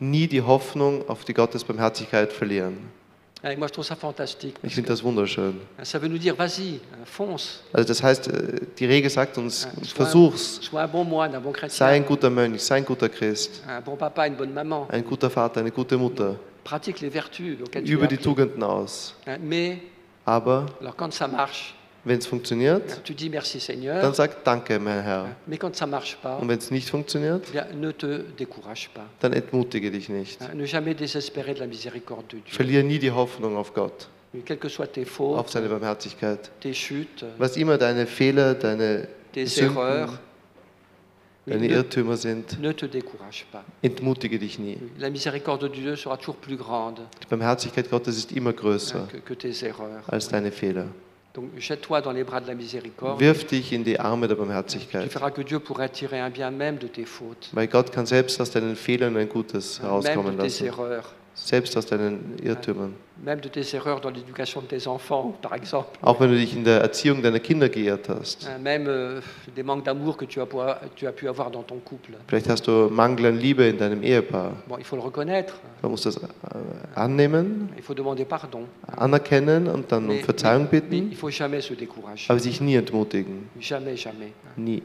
[0.00, 2.76] Nie die Hoffnung auf die Gottesbarmherzigkeit verlieren.
[3.42, 4.56] Hein, moi, je trouve ça fantastique.
[4.62, 5.54] Ich finde das wunderschön.
[5.82, 9.92] ça veut nous dire, vas-y, fonce, Also das heißt, äh, die Regel sagt uns, sois,
[9.94, 10.60] versuch's.
[10.62, 13.80] sois un bon moine, un bon Sei ein guter Mönch, sei ein guter Christ, un
[13.82, 14.86] bon papa, une bonne maman.
[14.90, 16.36] ein guter Vater, eine gute Mutter.
[16.64, 18.18] Pratique les vertus auxquelles tu Über es die.
[18.18, 19.14] Tugenden aus.
[19.42, 19.78] Mais,
[20.26, 24.00] Aber alors quand ça marche, wenn es funktioniert, tu dis merci Seigneur.
[24.00, 25.26] dann sag Danke, mein Herr.
[25.46, 28.88] Mais quand ça marche pas, Und wenn es nicht funktioniert, eh bien, ne te décourage
[28.94, 29.04] pas.
[29.20, 30.40] dann entmutige dich nicht.
[30.54, 32.54] Ne jamais désespérer de la miséricorde de Dieu.
[32.54, 34.08] Verliere nie die Hoffnung auf Gott,
[34.46, 36.50] Quelles que soient tes auf fautes, seine Barmherzigkeit.
[36.60, 40.18] tes chutes, Was immer deine Fehler, deine tes Sünden, erreurs,
[41.46, 42.74] deine ne, Irrtümer sind, ne
[43.82, 44.78] entmutige dich nie.
[44.98, 49.64] Die Barmherzigkeit Gottes ist immer größer tes
[50.06, 50.86] als deine Fehler.
[51.32, 53.20] Donc jette-toi dans les bras de la miséricorde.
[53.20, 56.50] Wirf dich in die Arme der Tu Barmherzigkeit, verras que Dieu pourrait tirer un bien
[56.50, 60.36] même de tes fautes, weil Gott kann selbst aus deinen Fehlern ein Gutes même herauskommen
[60.36, 60.66] de tes lassen.
[60.66, 61.04] erreurs,
[61.34, 62.94] Selbst aus deinen Irrtümern.
[66.02, 68.46] Auch wenn du dich in der Erziehung deiner Kinder geirrt hast.
[68.46, 68.58] Euh.
[72.26, 74.52] Vielleicht hast du Mangel an Liebe in deinem Ehepaar.
[75.82, 76.28] Man muss das äh,
[76.94, 77.70] annehmen,
[78.96, 81.16] anerkennen und dann um Verzeihung bitten,
[82.28, 83.48] aber sich nie entmutigen.
[84.56, 84.82] Nie.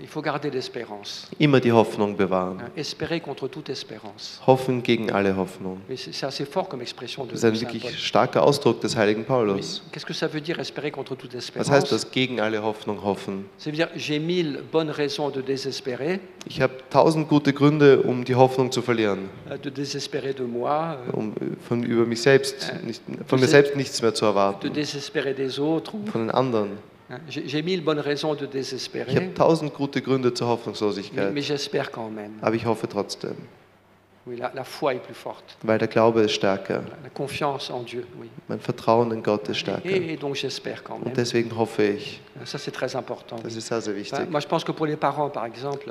[0.00, 1.28] Il faut garder l'espérance.
[1.38, 2.62] Immer die Hoffnung bewahren.
[2.76, 4.40] Espérer contre toute espérance.
[4.46, 5.78] Hoffen gegen alle Hoffnung.
[5.94, 9.24] C'est assez fort comme expression de, Das ist de ein wirklich starker Ausdruck des heiligen.
[9.24, 9.82] Paulus.
[9.92, 13.02] Qu'est-ce que ça veut dire espérer contre toute Was espérance heißt das, gegen alle Hoffnung
[13.04, 13.44] hoffen?
[13.58, 18.24] Ça veut dire j'ai mille bonnes raisons de désespérer, Ich habe tausend gute Gründe, um
[18.24, 22.20] die Hoffnung zu verlieren, euh, de désespérer de moi, euh, um äh, von über mich
[22.20, 25.94] selbst, nicht, von mir selbst nichts mehr zu de erwarten, désespérer des autres.
[26.12, 26.72] von den anderen.
[27.28, 31.34] Ich habe tausend gute Gründe zur Hoffnungslosigkeit,
[32.40, 33.36] aber ich hoffe trotzdem,
[35.62, 36.82] weil der Glaube ist stärker,
[38.48, 39.82] mein Vertrauen in Gott ist stärker.
[41.04, 42.22] Und deswegen hoffe ich,
[43.42, 44.18] das ist sehr, sehr wichtig.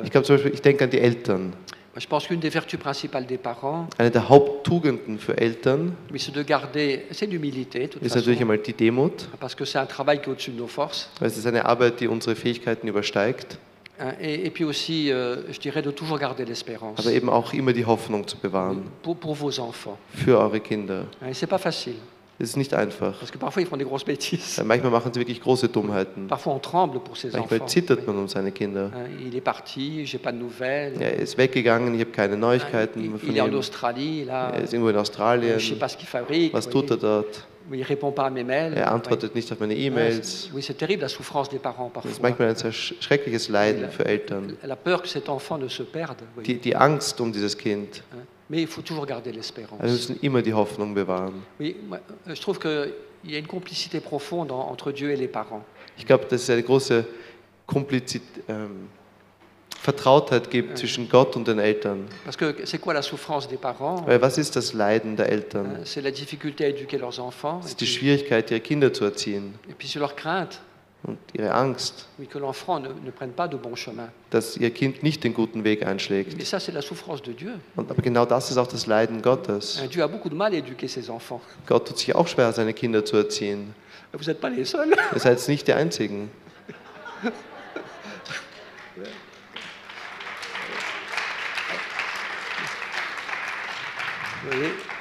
[0.04, 1.54] Ich glaube zum Beispiel, ich denke an die Eltern.
[1.96, 6.42] Je pense qu'une des vertus principales des parents, Eine der Haupttugenden für Eltern c'est de
[6.44, 9.86] garder, c'est l'humilité de toute ist façon, natürlich einmal die Demut, parce que c'est un
[9.86, 11.10] travail qui est au-dessus de nos forces.
[11.20, 13.58] weil es ist eine Arbeit, die unsere Fähigkeiten übersteigt,
[14.00, 17.54] hein, et, et puis aussi, euh, je dirais, de toujours garder l'espérance aber eben auch
[17.54, 19.98] immer die Hoffnung zu bewahren pour, pour vos enfants.
[20.16, 21.06] für eure Kinder.
[21.22, 21.96] Hein, Et c'est pas facile,
[22.40, 23.18] Es ist nicht einfach.
[23.20, 24.58] parce que parfois ils font des grosses bêtises.
[24.58, 26.28] Weil Manchmal machen sie wirklich große Dummheiten.
[26.28, 27.68] Parfois on tremble pour ses Manchmal enfants.
[27.68, 28.92] zittert man um seine Kinder.
[28.94, 31.00] Hein, Il est parti, j'ai pas de nouvelles.
[31.00, 33.56] Er ist weggegangen, ich habe keine Neuigkeiten Il, von est en ihm.
[33.58, 34.50] Australie, là.
[34.50, 35.60] Er ist irgendwo in Je Australien.
[35.60, 36.54] sais pas ce qu'il fabrique.
[36.54, 37.02] Was vous tut er voyez.
[37.02, 37.48] dort?
[37.72, 38.74] Il répond pas à mes mails.
[38.76, 40.22] Er antwortet nicht auf meine Ouais, E-Mails.
[40.26, 42.30] c'est- Oui, c'est terrible la souffrance des parents Das ist parfois.
[42.30, 44.58] manchmal ein sehr sch- schreckliches Leiden für Eltern.
[44.64, 46.24] La peur que cet enfant ne se perde.
[46.36, 46.44] oui.
[46.44, 48.04] Die, die Angst um dieses Kind.
[48.12, 48.18] Hein.
[48.54, 49.80] Mais il faut toujours garder l'espérance.
[49.82, 51.42] Also wir müssen immer die Hoffnung bewahren.
[51.60, 51.98] Oui, moi,
[52.28, 52.94] euh, je trouve qu'il
[53.26, 55.64] y a une complicité profonde en- entre Dieu et les parents.
[55.98, 57.04] Ich glaube, das ist eine große
[57.66, 58.90] Komplizität, ähm,
[59.82, 62.06] Vertrautheit gibt zwischen Gott und den Eltern.
[62.24, 65.32] Parce que c'est quoi la souffrance des parents Weil was ist das Leiden der Euh,
[65.34, 65.78] Eltern?
[65.84, 67.60] C'est la difficulté à éduquer leurs enfants.
[67.64, 70.62] Et ist die Schwierigkeit, ihre Kinder zu erziehen et puis c'est leur crainte
[71.04, 76.40] und ihre Angst, ne, ne dass ihr Kind nicht den guten Weg einschlägt.
[77.76, 79.80] Und, aber genau das ist auch das Leiden Gottes.
[81.66, 83.76] Gott tut sich auch schwer, seine Kinder zu erziehen.
[85.14, 86.32] Ihr seid nicht die Einzigen.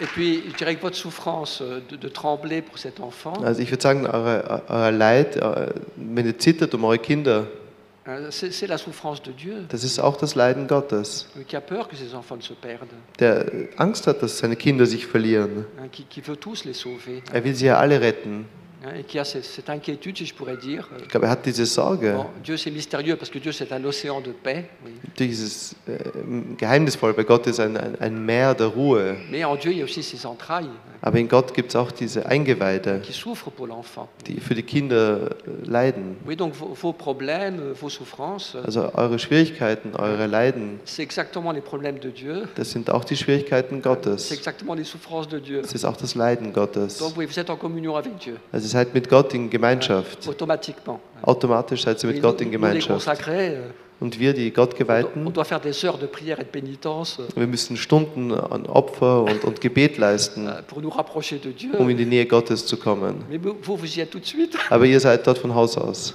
[0.00, 3.60] Et puis, je dirais que votre souffrance euh, de, de trembler pour cet enfant, Also
[3.60, 5.66] ich würde sagen, eure, euer Leid, äh,
[5.96, 7.46] wenn ihr zittert um eure Kinder,
[8.30, 11.88] c'est la souffrance de Dieu, das ist auch das Leiden Gottes, euh, qui a peur
[11.88, 12.90] que ses enfants ne se perdent,
[13.20, 15.66] der Angst hat, dass seine Kinder sich verlieren.
[15.92, 18.46] qui, qui veut tous les sauver, Er will sie ja alle retten.
[18.84, 20.88] Hein, et qui a cette, inquiétude, si je pourrais dire.
[20.92, 22.12] euh, er hat diese Sorge.
[22.12, 24.68] Bon, Dieu, c'est mystérieux parce que Dieu, c'est un océan de paix.
[24.84, 24.92] oui.
[25.08, 25.98] Natürlich ist es äh,
[26.58, 29.16] geheimnisvoll, bei Gott ist ein, ein, ein Meer der Ruhe.
[29.30, 31.76] Mais en Dieu, il y a aussi ses entrailles hein, Aber in Gott gibt es
[31.76, 32.26] auch diese
[33.66, 34.06] l'enfant.
[34.28, 36.16] die für die Kinder äh, leiden.
[36.24, 40.78] Oui, donc vos, vos problèmes, euh, vos souffrances, euh, Also eure Schwierigkeiten, eure Leiden,
[42.12, 42.46] Dieu.
[42.54, 44.28] das sind auch die Schwierigkeiten Gottes.
[44.28, 46.98] Das ist auch das Leiden Gottes.
[46.98, 47.26] Donc oui,
[48.52, 50.24] Also ihr seid mit Gott in Gemeinschaft.
[51.22, 53.08] Automatisch seid ihr Oui, mit Gott nous, in Gemeinschaft.
[54.02, 55.32] Und wir, die Gottgeweihten, euh,
[57.36, 62.66] wir müssen Stunden an Opfer und, und Gebet leisten, euh, um in die Nähe Gottes
[62.66, 63.24] zu kommen.
[64.70, 66.14] Aber ihr seid dort von Haus aus.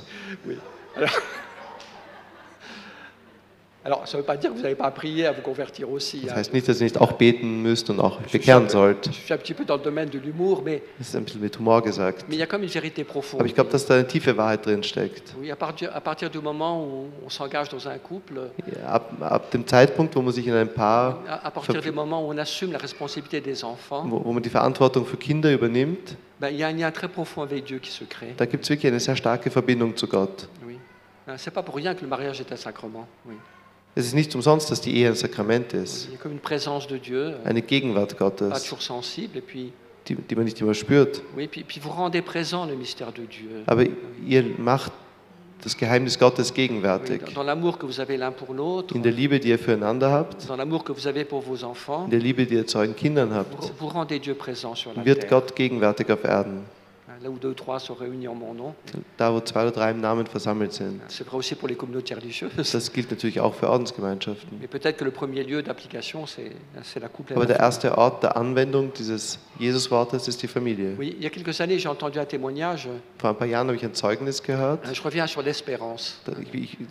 [3.87, 5.89] Alors, ça ne veut pas dire que vous n'avez pas à prier, à vous convertir
[5.89, 6.19] aussi.
[6.19, 6.35] Das hein.
[6.35, 9.05] heißt nicht, dass ihr nicht auch beten müsst und auch bekehren sollt.
[9.05, 11.39] Je suis un petit peu dans le domaine de l'humour, mais, Das ist ein bisschen
[11.39, 12.25] mit Humor gesagt.
[12.27, 13.39] mais il y a comme une vérité profonde.
[13.39, 15.33] Aber ich glaube, dass da eine tiefe Wahrheit drin steckt.
[15.39, 19.09] Oui, à partir, à partir du moment où on s'engage dans un couple, Ja, Ab,
[19.21, 22.33] ab dem Zeitpunkt, wo man sich in ein Paar, à, à partir du moment où
[22.33, 26.49] on assume la responsabilité des enfants, wo, wo man die Verantwortung für Kinder übernimmt, ben,
[26.49, 28.33] il y a un lien très profond avec Dieu qui se crée.
[28.35, 30.49] da gibt es wirklich eine sehr starke Verbindung zu Gott.
[30.67, 30.77] Oui.
[31.37, 33.07] C'est pas pour rien que le mariage est un sacrement.
[33.25, 33.35] Oui.
[33.97, 36.07] Es ist nicht umsonst, dass die Ehe ein Sakrament ist.
[36.07, 38.71] Euh, Eine Gegenwart Gottes,
[40.07, 41.23] die, die man nicht immer spürt.
[43.65, 43.83] Aber
[44.27, 44.91] ihr macht
[45.63, 47.21] das Geheimnis Gottes gegenwärtig.
[48.93, 53.33] In der Liebe, die ihr füreinander habt, in der Liebe, die ihr zu euren Kindern
[53.33, 53.51] habt,
[55.05, 55.27] wird.
[55.27, 56.65] Gott gegenwärtig auf Erden.
[57.23, 58.73] Là où deux ou trois sont réunis en mon nom.
[59.17, 60.99] Da, wo zwei oder drei im Namen versammelt sind.
[61.07, 62.51] C'est vrai aussi pour les communautés religieuses.
[62.71, 64.57] Das gilt natürlich auch für Ordensgemeinschaften.
[64.61, 67.33] Mais peut-être que le premier lieu d'application, c'est la couple.
[67.33, 70.95] Aber der erste Ort der Anwendung dieses Jesus-Wortes ist die Familie.
[70.99, 72.87] Oui, il y a quelques années, j'ai entendu un témoignage.
[73.17, 76.17] Vor ein paar Jahren habe ich ein Zeugnis gehört, Je reviens sur l'espérance.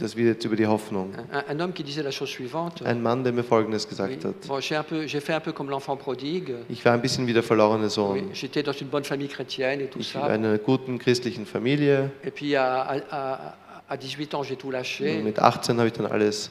[0.00, 1.12] das wird jetzt über die Hoffnung.
[1.32, 2.84] Un, un homme qui disait la chose suivante.
[2.84, 4.34] Ein Mann, der mir Folgendes Oui, gesagt hat.
[4.48, 6.52] bon, j'ai un peu- j'ai fait un peu comme l'enfant prodigue.
[6.68, 8.18] Ich war ein bisschen wie der verlorene Oui, Sohn.
[8.32, 10.15] J'étais dans une bonne famille chrétienne et tout Ich.
[10.16, 12.10] In einer guten christlichen Familie.
[12.24, 13.54] Et puis à, à- à-
[13.88, 15.22] à 18 ans, j'ai tout lâché.
[15.22, 16.50] Mit 18 habe ich dann alles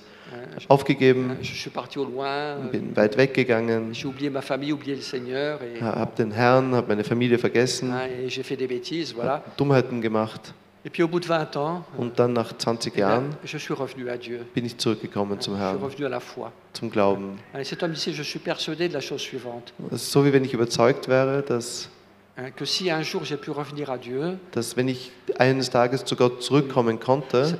[0.58, 2.28] je, aufgegeben, je suis parti au loin.
[2.28, 5.60] euh, bin weit weggegangen, J'ai oublié ma famille, oublié le Seigneur.
[5.62, 9.44] Et, habe den Herrn, habe meine Familie vergessen, hein, et j'ai fait des bêtises, voilà.
[9.58, 10.54] Dummheiten gemacht.
[10.88, 13.74] Et puis au bout de 20 ans, Und dann nach 20 eh Jahren je suis
[13.74, 14.42] revenu à Dieu.
[14.54, 16.52] bin ich zurückgekommen zum Herrn, à la foi.
[16.74, 17.38] zum Glauben.
[17.60, 20.54] Et cet homme disait, je suis persuadé de la chose suivante, so, wie wenn ich
[20.54, 21.90] überzeugt wäre, dass,
[22.38, 26.06] hein, que si un jour j'ai pu revenir à Dieu, dass wenn ich eines Tages
[26.06, 27.58] zu Gott zurückkommen konnte,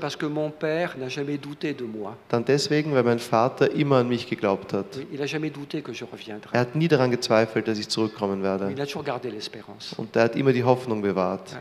[2.30, 4.86] dann deswegen, weil mein Vater immer an mich geglaubt hat.
[6.52, 8.68] Er hat nie daran gezweifelt, dass ich zurückkommen werde.
[9.98, 11.56] Und er hat immer die Hoffnung bewahrt.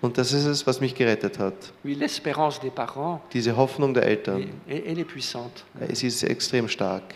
[0.00, 1.54] Und das ist es, was mich gerettet hat.
[3.32, 4.50] Diese Hoffnung der Eltern.
[5.92, 7.14] Sie ist extrem stark.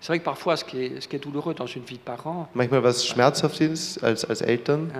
[0.00, 2.00] C'est vrai que parfois, ce qui, est, ce qui est douloureux dans une vie de
[2.02, 4.90] parent, Manchmal was schmerzhaft ist als, als Eltern.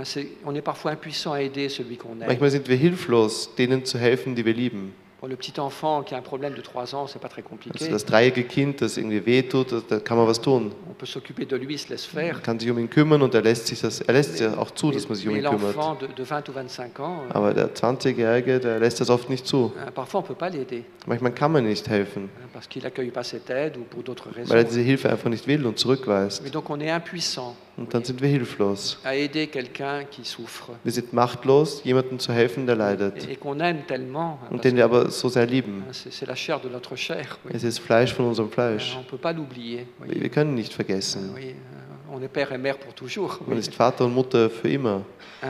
[0.45, 2.27] on est parfois impuissant à aider celui qu'on aime.
[2.29, 4.95] Manchmal sind wir hilflos, denen zu helfen, die wir lieben.
[5.23, 7.79] Pour le petit enfant qui a un problème de 3 ans, c'est pas très compliqué.
[7.81, 10.73] Also das dreijährige Kind, das irgendwie wehtut, da kann man was tun.
[10.91, 12.33] On peut s'occuper de lui, se laisse faire.
[12.33, 14.73] Man kann sich um ihn kümmern und er lässt, sich das, er lässt ja auch
[14.73, 15.77] zu, dass man sich um ihn kümmert.
[15.77, 19.31] l'enfant de, de 20 ou 25 ans, euh, Aber der 20-Jährige, der lässt das oft
[19.31, 19.71] nicht zu.
[19.79, 23.49] hein, parfois on peut pas l'aider Manchmal kann man nicht helfen, parce qu'il pas cette
[23.49, 24.51] aide ou pour d'autres raisons.
[24.51, 26.43] weil er diese Hilfe einfach nicht will und zurückweist.
[26.43, 28.99] Mais donc on est impuissant Und dann sind wir hilflos.
[29.03, 33.27] à aider quelqu'un qui souffre Wir sind machtlos, jemandem zu helfen, der leidet.
[33.29, 34.39] et, qu'on aime tellement.
[34.51, 35.83] Und den wir aber so sehr lieben.
[35.93, 37.39] c'est la chair de notre chair.
[37.45, 37.53] oui.
[37.55, 38.97] Es ist Fleisch von unserem Fleisch.
[38.99, 39.87] on peut pas l'oublier.
[40.01, 40.21] oui.
[40.21, 41.31] Wir können nicht vergessen.
[41.35, 43.39] Oui, euh, on est père et mère pour toujours.
[43.47, 45.03] Man ist Vater und Mutter für immer.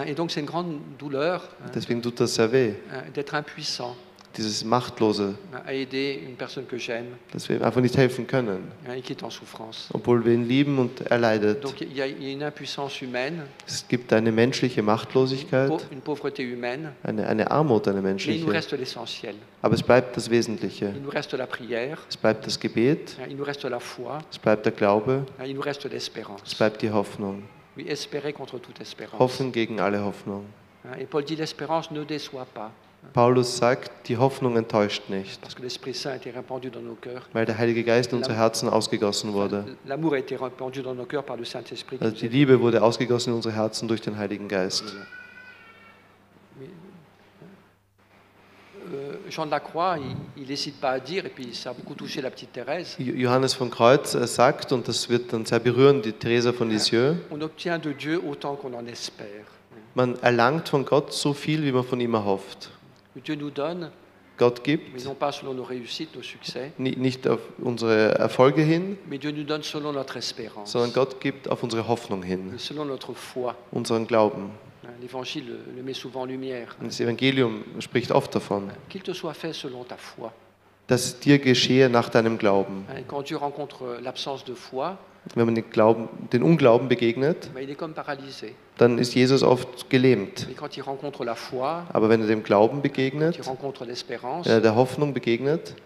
[0.06, 1.42] Et donc c'est une grande douleur
[1.74, 2.74] Deswegen tut das sehr weh,
[3.14, 3.94] d'être impuissant.
[4.36, 5.34] Dieses Machtlose,
[7.32, 8.72] dass wir ihm einfach nicht helfen können,
[9.92, 11.64] obwohl wir ihn lieben und er leidet.
[13.66, 15.70] Es gibt eine menschliche Machtlosigkeit,
[17.02, 18.46] eine, eine Armut, eine menschliche.
[19.62, 20.94] Aber es bleibt das Wesentliche.
[22.08, 23.16] Es bleibt das Gebet,
[24.30, 25.26] es bleibt der Glaube,
[26.44, 27.42] es bleibt die Hoffnung.
[29.18, 30.44] Hoffen gegen alle Hoffnung.
[30.98, 32.72] Et Paul dit l'espérance ne déçoit pas,
[33.12, 35.40] Paulus sagt, die Hoffnung enttäuscht nicht,
[37.32, 39.64] weil der Heilige Geist in unsere Herzen ausgegossen wurde.
[42.00, 44.84] Also die Liebe wurde ausgegossen in unsere Herzen durch den Heiligen Geist.
[48.92, 49.96] Euh, Jean de la Croix,
[50.36, 53.14] il n'hésite pas à dire, et puis ça a beaucoup touché la petite Thérèse, Jo-
[53.14, 57.14] Johannes von Kreuz äh, sagt, und das wird dann sehr berühren, die Theresa von Lisieux,
[57.30, 59.44] on obtient de Dieu autant qu'on en espère.
[59.94, 62.70] man erlangt von Gott so viel, wie man von ihm erhofft.
[63.20, 63.90] Dieu nous donne,
[64.38, 68.62] Gott mais gibt, non pas selon nos réussites, nos succès, ni- nicht auf unsere Erfolge
[68.62, 72.52] hin, mais Dieu nous donne selon notre espérance, sondern Gott gibt auf unsere Hoffnung hin,
[72.58, 73.54] selon notre foi.
[73.72, 74.50] unseren Glauben.
[74.84, 76.74] Hein, L'Évangile le, le met souvent en lumière.
[76.80, 80.32] Und das Evangelium spricht oft davon, Qu'il te soit fait selon ta foi.
[80.86, 82.86] Dass es dir geschehe nach deinem Glauben.
[83.08, 84.96] Quand Dieu rencontre l'absence de foi,
[85.34, 87.48] Wenn man den, Glauben, den Unglauben begegnet,
[88.76, 90.48] dann ist Jesus oft gelähmt.
[91.92, 95.76] Aber wenn er dem Glauben begegnet, wenn er der Hoffnung begegnet,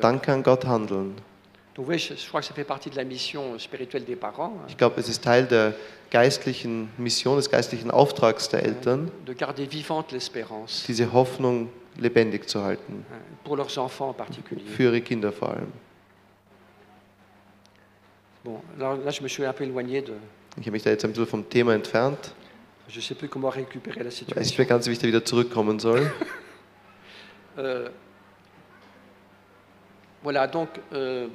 [0.00, 1.16] dann kann Gott handeln.
[1.76, 1.84] Hein,
[4.68, 5.74] Ich glaube, es ist Teil der
[6.10, 9.10] geistlichen Mission, des geistlichen Auftrags der Eltern,
[10.86, 11.68] diese Hoffnung
[11.98, 13.04] lebendig zu halten.
[14.16, 14.66] particulier.
[14.66, 15.72] Für ihre Kinder vor allem.
[18.44, 20.14] Bon, alors là, je me suis un peu éloigné de.
[20.56, 22.32] Ich habe mich da jetzt ein bisschen vom Thema entfernt.
[22.88, 24.42] Je sais plus comment récupérer la Ich weiß situation.
[24.42, 26.10] nicht mehr ganz, wie ich da wieder zurückkommen soll.
[27.58, 27.88] Euh,
[30.22, 31.26] voilà, donc, euh,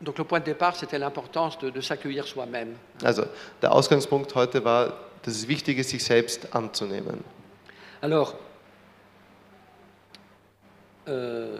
[0.00, 2.74] donc le point de départ, c'était l'importance de, de s'accueillir soi-même.
[3.04, 3.22] Also,
[3.62, 7.22] der Ausgangspunkt heute war, dass es wichtig ist, sich selbst anzunehmen.
[8.00, 8.34] Alors,
[11.08, 11.58] euh,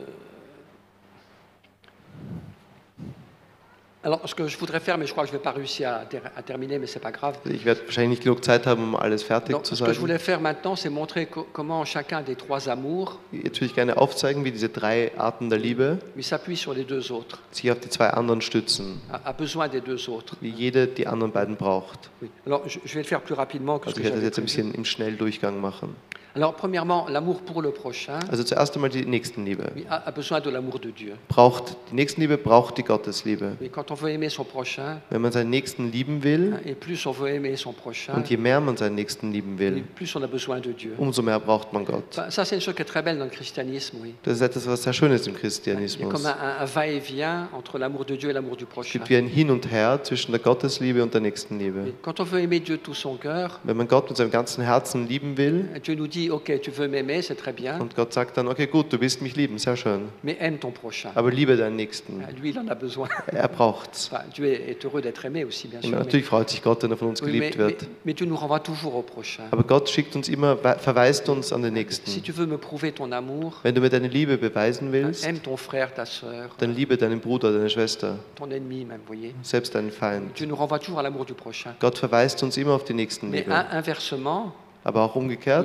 [4.03, 5.89] alors, ce que je voudrais faire, mais je crois que je ne vais pas réussir
[5.93, 7.37] à, ter- à terminer, mais ce n'est pas grave.
[7.51, 9.95] Ich werde wahrscheinlich nicht genug Zeit haben, um alles fertig Donc, zu ce que je
[9.95, 10.01] sagen.
[10.01, 13.97] voulais faire maintenant, c'est montrer co- comment chacun des trois amours Jetzt würde ich gerne
[13.97, 17.89] aufzeigen, wie diese drei Arten der Liebe s'appuie sur les deux autres, sich auf die
[17.89, 20.37] zwei anderen stützen, a, a besoin des deux autres.
[20.41, 22.09] wie jede die anderen beiden braucht.
[22.21, 22.29] Oui.
[22.47, 24.45] Alors, je, je vais le faire plus rapidement que Also ich werde das jetzt ein
[24.45, 25.97] bisschen im Schnelldurchgang machen.
[26.37, 29.65] Alors, premièrement, l'amour pour le prochain Also zuerst einmal die Nächstenliebe.
[29.75, 31.15] oui, a, a besoin de l'amour de Dieu.
[31.29, 33.57] Braucht, die Nächstenliebe braucht die Gottesliebe.
[33.59, 37.07] Mais quand on veut aimer son prochain, Wenn man seinen Nächsten lieben will et plus
[37.07, 40.23] on veut aimer son prochain, und je mehr man seinen Nächsten lieben will, plus on
[40.23, 40.93] a besoin de Dieu.
[40.99, 42.05] umso mehr braucht man Gott.
[42.11, 44.13] Ça, ça, c'est une chose qui est très belle dans le christianisme, oui.
[44.23, 46.09] Das ist etwas, was sehr schön ist im Il y a Christianismus.
[46.11, 48.93] comme un, un- un va-et-vient entre l'amour de Dieu et l'amour du Es prochain.
[48.99, 51.81] gibt wie ein Hin und Her zwischen der Gottesliebe und der Nächstenliebe.
[51.81, 54.31] Mais Quand on veut aimer Dieu de tout son cœur, Wenn man Gott mit seinem
[54.31, 57.95] ganzen Herzen lieben will Dieu nous dit, ok, tu veux m'aimer, c'est très bien, und
[57.97, 61.11] Gott sagt dann, okay, gut, du willst mich lieben, sehr schön, mais aime ton prochain.
[61.15, 62.23] aber liebe deinen Nächsten.
[62.41, 63.09] Lui, il en a besoin.
[63.33, 64.11] Er braucht's.
[64.13, 65.91] Enfin, Dieu est est heureux d'être aimé aussi, bien Und sûr.
[65.93, 67.87] mais- natürlich freut sich Gott, wenn er von uns oui, mais, geliebt mais- wird.
[68.05, 69.45] mais Dieu nous renvoie toujours au prochain.
[69.51, 72.23] Aber Gott schickt uns immer, verweist uns an den Si Nächsten.
[72.23, 75.57] tu veux me prouver ton amour, Wenn du mir deine Liebe beweisen willst, aime ton
[75.57, 79.33] frère, ta sœur, dann liebe deinen Bruder, deine Schwester, ton ennemi même, voyez.
[79.43, 80.37] selbst deinen Feind.
[80.37, 81.75] Dieu nous renvoie toujours à l'amour du prochain.
[81.81, 83.51] Gott verweist uns immer auf die Mais Nächstenliebe.
[83.51, 84.53] in- inversement,
[84.87, 85.65] Aber auch umgekehrt,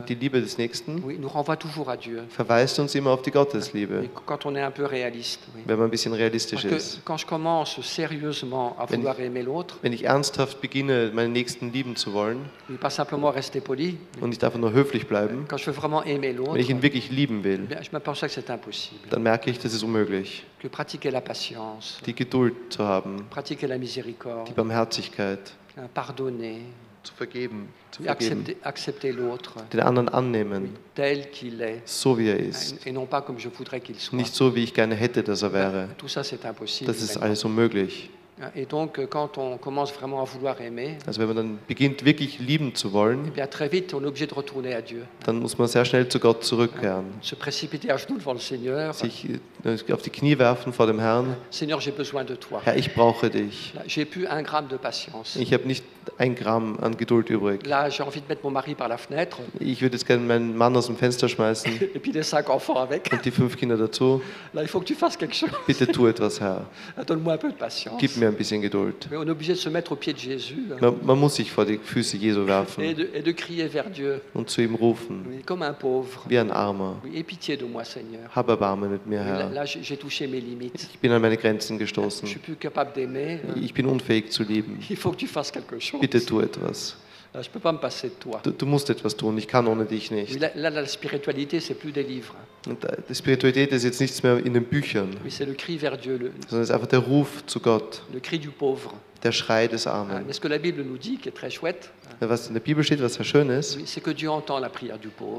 [0.00, 1.02] euh, die Liebe des Nächsten
[2.30, 4.08] verweist uns immer auf die Gottesliebe,
[5.66, 7.04] wenn man ein bisschen realistisch ist.
[9.82, 12.48] Wenn- ich ernsthaft beginne, meinen Nächsten lieben zu wollen
[14.22, 15.46] und nicht einfach nur höflich bleiben,
[16.54, 17.66] wenn ich ihn wirklich lieben will,
[17.98, 19.10] impossible.
[19.10, 20.44] dann merke ich, das ist unmöglich.
[22.06, 23.26] Die Geduld zu haben,
[24.46, 25.52] die Barmherzigkeit,
[25.92, 26.56] pardonner,
[27.06, 29.08] zu vergeben, zu oui, vergeben, accepter, accepter
[29.72, 32.86] den anderen annehmen, est, so wie er ist.
[32.86, 34.16] et non pas comme je voudrais soit.
[34.16, 35.88] Nicht so, wie ich gerne hätte, dass er wäre.
[35.98, 36.22] Tout ça.
[36.22, 38.10] Das ist alles unmöglich.
[38.54, 42.38] Et donc, quand on commence vraiment à vouloir aimer, Also wenn man dann beginnt, wirklich
[42.38, 45.06] lieben zu wollen, eh bien, très vite, on est obligé de retourner à Dieu.
[45.24, 48.92] dann muss man sehr schnell zu Gott zurückkehren, Se précipiter à genoux devant le Seigneur.
[48.92, 49.26] sich
[49.64, 51.34] äh, auf die Knie werfen vor dem Herrn.
[51.50, 52.60] Seigneur, j'ai besoin de toi.
[52.62, 53.72] Herr, ich brauche dich.
[53.86, 55.36] J'ai plus un gramme de patience.
[55.36, 55.82] Ich habe nicht
[56.18, 57.66] ein Gramm an Geduld übrig.
[57.66, 60.56] Là, j'ai envie de mettre mon mari par la fenêtre Ich würde jetzt gerne meinen
[60.56, 63.10] Mann aus dem Fenster schmeißen et puis les cinq enfants avec.
[63.12, 64.20] und die fünf Kinder dazu.
[64.54, 65.50] Là, il faut que tu fasses quelque chose.
[65.66, 66.62] Bitte tu etwas, Herr.
[67.06, 67.98] Donne-moi un peu de patience.
[68.00, 69.06] Gib mir ein bisschen Geduld.
[69.10, 71.34] Mais on est obligé de se mettre aux pieds de Jésus hein, Man, man muss
[71.34, 74.60] sich vor die Füße Jesu et werfen de, et de crier vers Dieu, und zu
[74.62, 76.24] ihm rufen, oui, comme un pauvre.
[76.28, 76.94] wie ein Armer.
[77.04, 78.28] Oui, aie pitié de moi, Seigneur.
[78.34, 79.50] Hab Erbarmen mit mir, là, Herr.
[79.50, 80.88] là, j'ai j'ai touché mes limites.
[80.94, 82.26] Ich bin an meine Grenzen Je gestoßen.
[82.28, 83.40] suis plus capable d'aimer.
[83.46, 83.60] hein.
[83.62, 84.78] Ich bin unfähig zu lieben.
[84.90, 85.76] Il faut que tu fasses quelque.
[86.00, 86.96] Bitte tu etwas.
[88.18, 88.38] Toi.
[88.42, 89.36] Du, du musst etwas tun.
[89.36, 90.32] Ich kann ohne dich nicht.
[92.84, 95.14] äh, die Spiritualität ist jetzt nichts mehr in den Büchern,
[96.48, 98.00] sondern es ist einfach der Ruf zu Gott,
[99.22, 100.26] der Schrei des Armen.
[101.50, 101.88] Chouette,
[102.20, 103.76] Was in der Bibel steht, was sehr schön ist,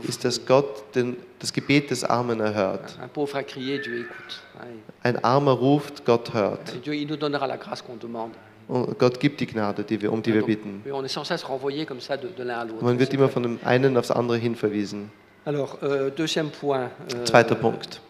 [0.07, 2.95] ist, dass Gott den, das Gebet des Armen erhört.
[5.01, 6.73] Ein Armer ruft, Gott hört.
[8.67, 10.83] Gott gibt die Gnade, die wir, um die wir Donc, bitten.
[12.81, 15.09] Man wird immer von dem einen aufs andere hin verwiesen.
[15.45, 16.89] Euh, deuxième point.
[17.13, 18.01] euh, Zweiter Punkt.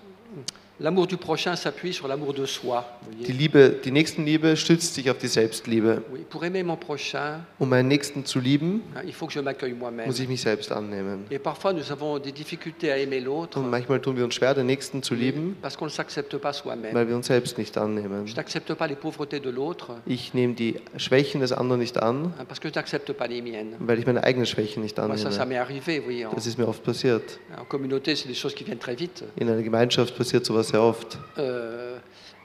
[0.80, 2.86] L'amour du prochain s'appuie sur l'amour de soi.
[3.26, 6.04] Die Liebe, die Nächstenliebe stützt sich auf die Selbstliebe.
[6.14, 9.74] Oui, pour aimer mon prochain, Um meinen Nächsten zu lieben, il faut que je m'accueille
[9.74, 10.06] moi-même.
[10.06, 11.26] muss ich mich selbst annehmen.
[11.32, 14.54] Et parfois, nous avons des difficultés à aimer l'autre Und manchmal tun wir uns schwer,
[14.54, 16.94] den Nächsten zu lieben, parce qu'on ne s'accepte pas soi-même.
[16.94, 18.28] weil wir uns selbst nicht annehmen.
[18.28, 22.32] Je n'accepte pas les pauvretés de l'autre Ich nehme die Schwächen des anderen nicht an,
[22.48, 23.74] parce que je n'accepte pas les miennes.
[23.80, 25.50] weil ich meine eigenen Schwächen nicht Moi, ça, ça annehme.
[25.50, 26.26] m'est arrivé.
[26.28, 27.40] En, Das ist mir oft passiert.
[27.60, 29.24] en communauté, c'est des choses qui viennent très vite.
[29.42, 31.18] In einer Gemeinschaft passiert sowas sehr oft.
[31.38, 31.98] Euh,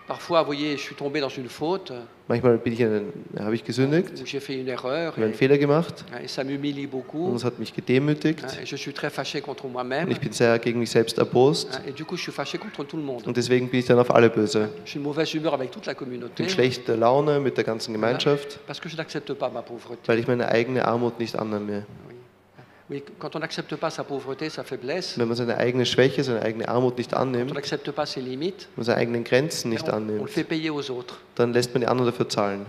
[0.07, 1.93] parfois, vous voyez, je suis tombé dans une faute
[2.29, 3.13] Manchmal bin ich in einen,
[3.45, 6.45] habe ich gesündigt, où j'ai fait une erreur habe einen et, Fehler gemacht et ça
[6.45, 8.43] m'humilie und es hat mich gedemütigt.
[8.43, 10.07] hein, et je suis très fâché contre moi-même.
[10.07, 12.59] Und ich bin sehr gegen mich selbst erbost hein, et du coup, je suis fâché
[12.59, 13.27] contre tout le monde.
[13.27, 14.69] und deswegen bin ich dann auf alle böse.
[14.85, 17.65] Je suis de mauvaise humeur avec toute la Ich communauté bin schlechter Laune mit der
[17.65, 20.01] ganzen Gemeinschaft, parce que je n'accepte pas ma pauvreté.
[20.07, 21.85] weil ich meine eigene Armut nicht annehme.
[22.09, 22.12] Oui.
[25.17, 27.53] Wenn man seine eigene Schwäche, seine eigene Armut nicht annimmt,
[28.17, 30.31] limites, und seine eigenen Grenzen nicht annimmt,
[31.35, 32.67] dann lässt man die anderen dafür zahlen.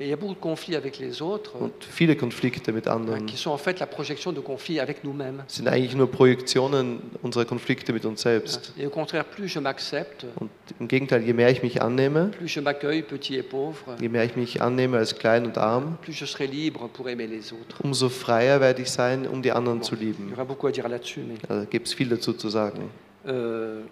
[0.00, 3.36] Il y a beaucoup de conflits avec les autres Und viele Konflikte mit anderen qui
[3.36, 5.44] sont en fait la projection de conflits avec nous-mêmes.
[5.46, 8.72] sind eigentlich nur Projektionen unserer Konflikte mit uns selbst.
[8.76, 12.48] Et au contraire, plus je m'accepte, Und im Gegenteil, je mehr ich mich annehme, plus
[12.52, 16.18] je m'accueille petit et pauvre, je mehr ich mich annehme als klein und arm, plus
[16.18, 17.78] je serai libre pour aimer les autres.
[17.84, 20.32] umso freier werde ich sein, um die anderen zu Il y lieben.
[20.32, 21.20] aura beaucoup à dire là-dessus.
[21.20, 22.90] Mais, Da gibt es viel dazu zu sagen.
[23.28, 23.82] euh,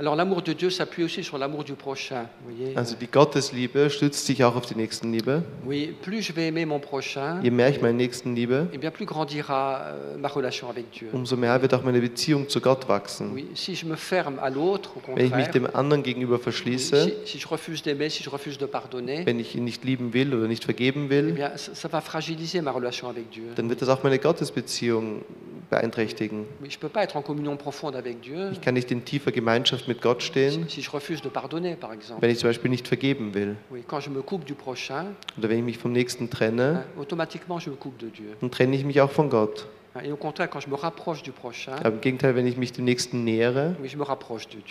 [0.00, 2.26] alors l'amour de Dieu s'appuie aussi sur l'amour du prochain.
[2.44, 5.42] Voyez Also die Gottesliebe stützt sich auch auf die Nächstenliebe.
[5.66, 8.90] Oui, plus je vais aimer mon prochain, Je mehr ich meinen Nächsten liebe, et bien
[8.90, 11.08] plus grandira euh, ma relation avec Dieu.
[11.12, 13.30] umso mehr wird auch meine Beziehung zu Gott wachsen.
[13.34, 16.38] Oui, si je me ferme à l'autre, au Wenn ich mich contraire, dem anderen gegenüber
[16.38, 19.84] verschließe, si, si je refuse d'aimer, si je refuse de pardonner, wenn ich ihn nicht
[19.84, 23.30] lieben will oder nicht vergeben eh will, bien, ça, ça va fragiliser ma relation avec
[23.30, 23.44] Dieu.
[23.54, 25.22] dann wird das auch meine Gottesbeziehung
[25.70, 26.46] beeinträchtigen.
[26.62, 30.66] Ich kann nicht in tiefer Gemeinschaft mit Gott stehen,
[32.20, 33.56] wenn ich zum Beispiel nicht vergeben will.
[33.70, 36.84] Oder wenn ich mich vom Nächsten trenne,
[38.40, 39.66] dann trenne ich mich auch von Gott.
[39.92, 43.76] Aber im Gegenteil, wenn ich mich dem Nächsten nähere,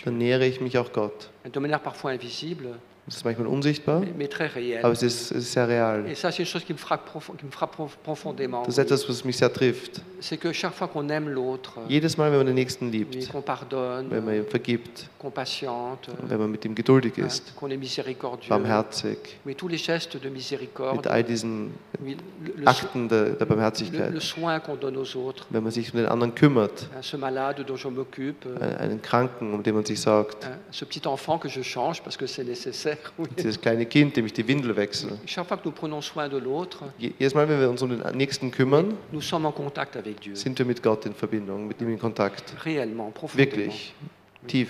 [0.04, 1.30] dann nähere ich mich auch Gott.
[1.44, 2.78] De manière parfois invisible,
[3.10, 4.84] Das ist manchmal unsichtbar, mais, mais très réelle.
[4.84, 6.06] aber es ist, es ist sehr real.
[6.06, 8.62] Et ça, c'est une chose qui me frappe, qui me frappe prof- profondément.
[8.62, 8.84] Das ist oui.
[8.84, 10.00] etwas, was mich sehr trifft.
[10.20, 13.28] C'est que chaque fois qu'on aime l'autre, Jedes Mal, wenn man den Nächsten oui, liebt,
[13.32, 17.56] qu'on pardonne, wenn man ihm vergibt, qu'on patiente, wenn man mit ihm geduldig hein, ist,
[17.56, 22.52] qu'on est miséricordieux, barmherzig, oui, tous les gestes de mit miséricorde, all diesen oui, le,
[22.58, 25.72] le so- Akten der, der le- Barmherzigkeit, le soin qu'on donne aux autres, wenn man
[25.72, 29.62] sich um den anderen kümmert, hein, ce malade dont je m'occupe, euh, einen Kranken, um
[29.64, 32.98] den man sich sorgt, hein, ce petit enfant que je change parce que c'est nécessaire.
[33.36, 35.18] Dieses kleine Kind, dem ich die Windel wechsle.
[36.98, 38.96] Jedes Mal, wenn wir uns um den Nächsten kümmern,
[40.34, 42.54] sind wir mit Gott in Verbindung, mit ihm in Kontakt.
[43.38, 43.94] Wirklich,
[44.46, 44.68] tief.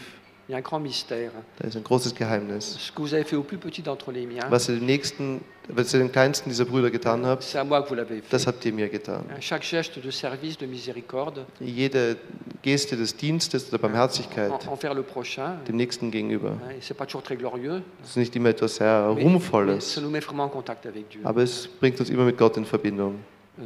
[0.51, 1.31] Il y a un grand mystère.
[1.61, 2.77] Da ist ein großes Geheimnis.
[2.77, 5.41] Ce que vous avez fait au plus petit d'entre les miens, Was ihr dem Nächsten,
[5.69, 8.33] was ihr dem kleinsten dieser Brüder getan habt, c'est à moi que vous l'avez fait.
[8.33, 9.23] das habt ihr mir getan.
[9.41, 12.17] Chaque geste de service, de miséricorde Jede
[12.65, 16.49] Geste des Dienstes, der Barmherzigkeit en- envers le prochain, dem Nächsten gegenüber.
[16.67, 19.23] hein, et c'est pas toujours très glorieux, Das ist nicht immer etwas sehr mais, mais
[19.23, 21.21] Ruhmvolles, ça nous met vraiment en contact avec Dieu.
[21.23, 23.15] aber es bringt uns immer mit Gott in Verbindung.
[23.61, 23.63] Euh,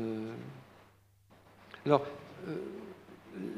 [1.87, 2.03] alors,
[2.47, 2.53] euh,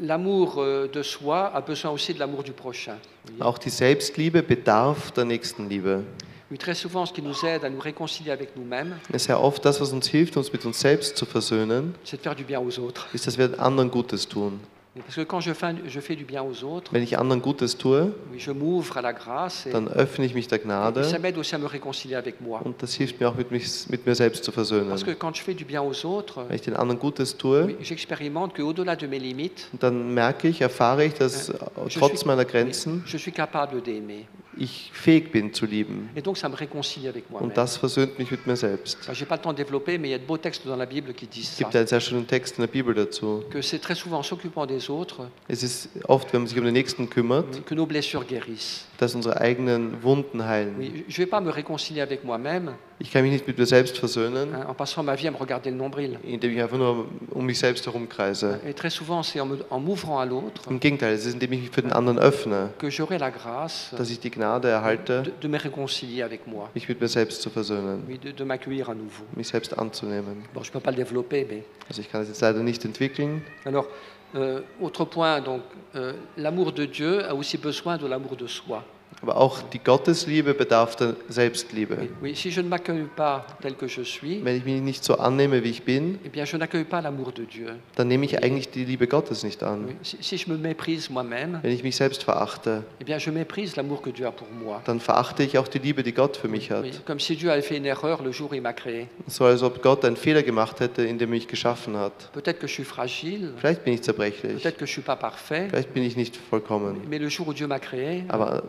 [0.01, 2.97] l'amour euh, de soi a besoin aussi de l'amour du prochain.
[3.41, 6.05] Auch die Selbstliebe bedarf der Nächstenliebe.
[6.49, 9.81] Oui, très souvent, ce qui nous aide à nous réconcilier avec nous-mêmes, Sehr oft das,
[9.81, 12.79] was uns hilft, uns mit uns selbst zu versöhnen, c'est de faire du bien aux
[12.79, 13.09] autres.
[13.13, 14.61] ist, dass wir anderen Gutes tun.
[15.05, 17.77] Parce que quand je fais, je fais du bien aux autres, Wenn ich anderen Gutes
[17.79, 17.89] tue,
[18.33, 21.55] oui, je m'ouvre à la grâce et, dann öffne ich mich der Gnade m'aide aussi
[21.55, 22.61] à me réconcilier avec moi.
[22.65, 24.89] und das hilft mir auch mit, mich, mit mir selbst zu versöhnen.
[24.89, 27.77] Parce que quand je fais du bien aux autres, Wenn ich den anderen Gutes tue,
[29.81, 33.05] dann merke ich, erfahre ich, dass je trotz suis- meiner Grenzen
[34.57, 36.11] ich fähig bin zu lieben.
[37.45, 38.99] Und das versöhnt mich mit mir selbst.
[41.49, 43.45] Es gibt einen sehr schönen Text in der Bibel dazu.
[45.49, 47.67] Es ist oft, wenn man sich um den Nächsten kümmert,
[48.99, 50.75] dass unsere eigenen Wunden heilen.
[50.79, 53.99] Oui, je vais pas me réconcilier avec moi-même Ich kann mich nicht mit mir selbst
[53.99, 56.19] versöhnen, en passant ma vie à me regarder le nombril.
[56.25, 58.59] indem ich einfach nur um mich selbst herumkreise.
[58.67, 61.71] Et très souvent, c'est en m'ouvrant à l'autre Im Gegenteil, es ist, indem ich mich
[61.71, 65.49] für den anderen öffne, que j'aurai la grâce dass ich die Gnade erhalte, de, de
[65.49, 68.95] me réconcilier avec moi, mich mit mir selbst zu versöhnen, oui, de, de m'accueillir à
[68.95, 69.25] nouveau.
[69.35, 70.45] mich selbst anzunehmen.
[70.55, 73.43] Bon, je peux pas le développer, mais Also ich kann es jetzt leider nicht entwickeln.
[73.67, 73.87] alors
[74.81, 75.63] autre point, donc
[75.95, 78.85] euh, l'amour de Dieu a aussi besoin de l'amour de soi.
[79.23, 81.97] Aber auch die Gottesliebe bedarf der Selbstliebe.
[82.23, 85.15] Oui, si je ne m'accueille pas tel que je suis, Wenn ich mich nicht so
[85.19, 87.69] annehme, wie ich bin, eh bien, je n'accueille pas l'amour de Dieu.
[87.97, 89.87] dann nehme ich eigentlich die Liebe Gottes nicht an.
[89.89, 93.31] Oui, Si, si je me méprise moi-même, Wenn ich mich selbst verachte, eh bien, je
[93.31, 94.83] méprise l'amour que Dieu a pour moi.
[94.85, 96.83] dann verachte ich auch die Liebe, die Gott für mich hat.
[96.85, 99.09] Oui, comme si Dieu avait fait une erreur le jour où il m'a créé.
[99.29, 102.31] So als ob Gott einen Fehler gemacht hätte, indem er mich geschaffen hat.
[102.35, 105.69] Peut-être que je suis fragile, Vielleicht bin ich zerbrechlich, peut-être que je suis pas parfait,
[105.71, 107.01] vielleicht bin ich nicht vollkommen.
[107.09, 108.63] mais le jour où Dieu m'a créé, Aber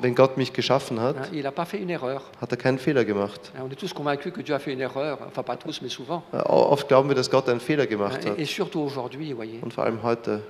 [0.00, 2.22] wenn Gott mich geschaffen hat, il n'a pas fait une erreur.
[2.40, 3.52] hat er keinen Fehler gemacht.
[3.56, 5.88] Hein, On est tous convaincus que Dieu a fait une erreur, enfin pas tous, mais
[5.88, 6.22] souvent.
[6.32, 8.38] Äh, Oft glauben wir, dass Gott einen Fehler gemacht hat.
[8.38, 9.62] Et, surtout aujourd'hui, voyez.
[9.62, 10.40] Und vor allem heute.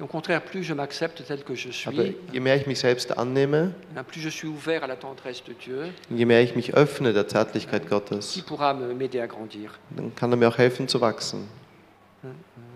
[0.00, 3.18] Au contraire, plus je m'accepte tel que je Aber suis, je mehr ich mich selbst
[3.18, 3.74] annehme,
[4.06, 7.26] plus je suis ouvert à la tendresse de Dieu, je mehr ich mich öffne der
[7.26, 9.70] Zärtlichkeit Gottes, qui pourra m'aider à grandir.
[9.96, 11.48] dann kann er mir auch helfen zu wachsen.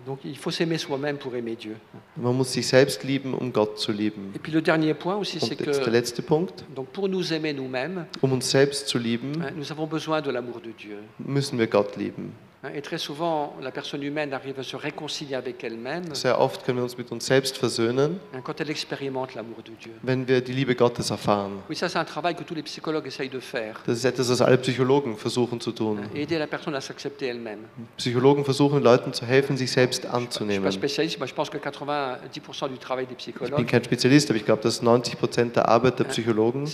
[0.05, 1.75] Donc il faut s'aimer soi-même pour aimer Dieu.
[2.15, 4.31] Man muss sich selbst lieben, um Gott zu lieben.
[4.35, 6.63] Et puis le dernier point aussi, c'est jetzt der que letzte Punkt.
[6.75, 10.29] donc pour nous aimer nous-mêmes, Um uns selbst zu lieben, hein, nous avons besoin de
[10.31, 10.97] l'amour de Dieu.
[11.19, 12.31] müssen wir Gott lieben.
[12.63, 16.63] Hein, Et très souvent, la personne humaine arrive à se réconcilier avec elle-même Sehr oft
[16.65, 19.91] können wir uns mit uns selbst versöhnen, hein, quand elle expérimente l'amour de Dieu.
[20.03, 21.51] wenn wir die Liebe Gottes erfahren.
[21.69, 23.81] Oui, ça c'est un travail que tous les psychologues essayent de faire.
[23.85, 25.97] Das ist etwas, was alle Psychologen versuchen zu tun.
[25.99, 27.59] hein, et aider la personne à s'accepter elle-même.
[27.97, 30.71] Psychologen versuchen Leuten zu helfen, sich selbst ne anzunehmen.
[30.71, 34.45] spécialiste, mais je pense que 90% du travail des Ich bin kein Spezialist, aber ich
[34.45, 36.65] glaube, dass 90 Prozent der Arbeit der Psychologen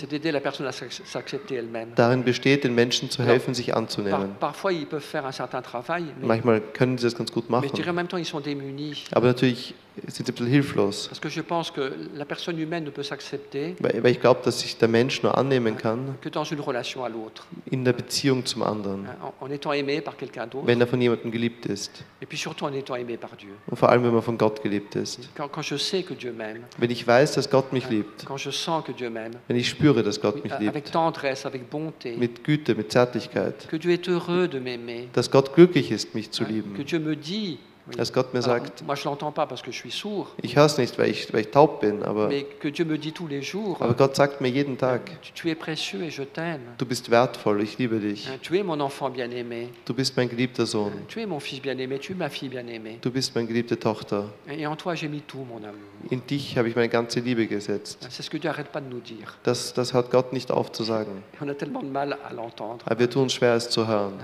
[1.96, 4.36] darin besteht, den Menschen zu helfen, sich anzunehmen.
[4.38, 7.62] parfois, ils peuvent faire un certain travail, mais, Manchmal können sie das ganz gut mais
[7.62, 9.04] je dirais en machen, même temps, ils sont démunis.
[9.12, 9.74] aber natürlich
[10.08, 11.08] sind ein bisschen hilflos.
[11.08, 14.40] Parce que je pense que la personne humaine ne peut s'accepter Weil weil ich glaube,
[14.44, 17.92] dass sich der Mensch nur annehmen kann que dans une relation à l'autre, in der
[17.92, 21.30] Beziehung zum anderen, hein, en, en étant aimé par quelqu'un d'autre, wenn er von jemandem
[21.30, 22.04] geliebt ist.
[22.20, 23.50] et puis surtout en étant aimé par Dieu.
[23.70, 25.28] Und vor allem, wenn man von Gott geliebt ist.
[25.36, 28.38] Quand, quand je sais que Dieu m'aime, Wenn ich weiß, dass Gott mich liebt, quand
[28.38, 31.68] je sens que Dieu m'aime, wenn ich spüre, dass Gott mich avec liebt, tendresse, avec
[31.70, 36.14] bonté, mit Güte, mit Zärtlichkeit, que Dieu est heureux de m'aimer, dass Gott glücklich ist,
[36.14, 37.58] mich zu que lieben, Dieu me dit,
[37.96, 38.82] dass Gott mir sagt,
[40.42, 42.30] ich höre es nicht, weil ich, weil ich taub bin, aber,
[43.80, 45.00] aber Gott sagt mir jeden Tag,
[46.78, 48.28] du bist wertvoll, ich liebe dich,
[49.84, 50.92] du bist mein geliebter Sohn,
[53.00, 54.26] du bist meine geliebte Tochter,
[56.10, 57.98] in dich habe ich meine ganze Liebe gesetzt.
[59.42, 61.22] Das, das hört Gott nicht auf zu sagen.
[62.84, 64.14] Aber wir tun schwer, es zu hören.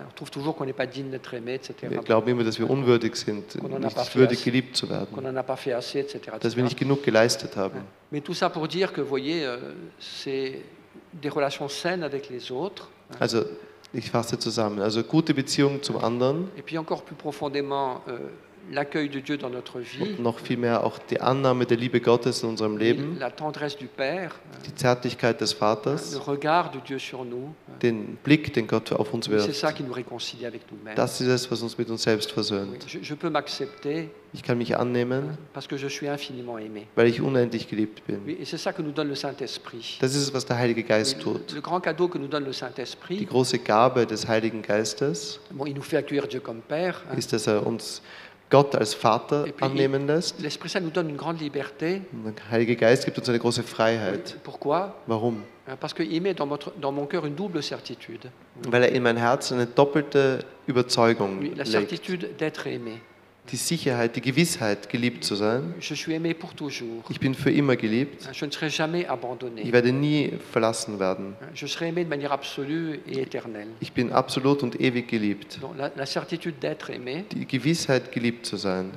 [1.91, 5.25] Wir glauben immer, dass wir unwürdig sind, nicht würdig geliebt zu werden,
[6.41, 7.81] dass wir nicht genug geleistet haben.
[13.11, 13.15] Euh.
[13.19, 13.45] Also,
[13.93, 14.81] ich fasse zusammen.
[14.81, 18.19] Also gute Beziehung zum anderen Et puis encore plus profondément, euh,
[18.71, 22.01] l'accueil de Dieu dans notre vie, und noch viel mehr auch die Annahme der Liebe
[22.01, 24.31] Gottes in unserem Leben, la tendresse du Père,
[24.67, 27.55] die Zärtlichkeit des le Vaters, regard de Dieu sur nous.
[27.83, 29.55] den Blick, den Gott auf uns C'est wirft.
[29.55, 30.97] ça qui nous réconcilie avec nous-mêmes.
[30.97, 32.77] Das ist es, was uns mit uns selbst versöhnt.
[32.87, 36.87] Je, je peux m'accepter Ich kann mich annehmen, parce que je suis infiniment aimé.
[36.97, 38.19] weil ich unendlich geliebt bin.
[38.27, 39.97] Oui, et c'est ça que nous donne le Saint-Esprit.
[40.03, 41.51] Das ist es, was der Heilige Geist Oui, tut.
[41.51, 45.41] Le, le grand cadeau que nous donne le Die Saint-Esprit, große Gabe des Heiligen Geistes
[45.51, 47.03] bon, il nous fait accueillir Dieu comme Père.
[47.11, 47.17] hein.
[47.17, 48.03] ist, dass er uns
[48.51, 50.41] Gott als Vater annehmen lässt.
[50.41, 52.01] L'Esprit nous donne une grande liberté.
[52.13, 54.37] Der Heilige Geist gibt uns eine große Freiheit.
[54.43, 55.43] Pourquoi Warum?
[55.81, 58.31] Parce qu'il met dans, votre- dans mon cœur une double certitude.
[58.71, 61.69] Weil er in mein Herz eine doppelte Überzeugung Oui, la legt.
[61.91, 63.01] certitude d'être aimé.
[63.51, 65.75] Die Sicherheit, die Gewissheit, geliebt zu sein.
[65.81, 68.27] Ich bin für immer geliebt.
[68.27, 71.37] Ne Ich werde nie verlassen werden.
[73.81, 75.59] Ich bin absolut und ewig geliebt.
[77.33, 78.93] Die Gewissheit, geliebt zu sein.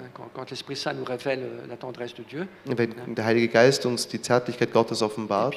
[2.66, 5.56] Wenn der Heilige Geist uns die Zärtlichkeit Gottes offenbart.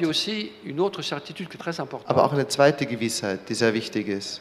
[2.04, 4.40] Aber auch eine zweite Gewissheit, die sehr wichtig ist.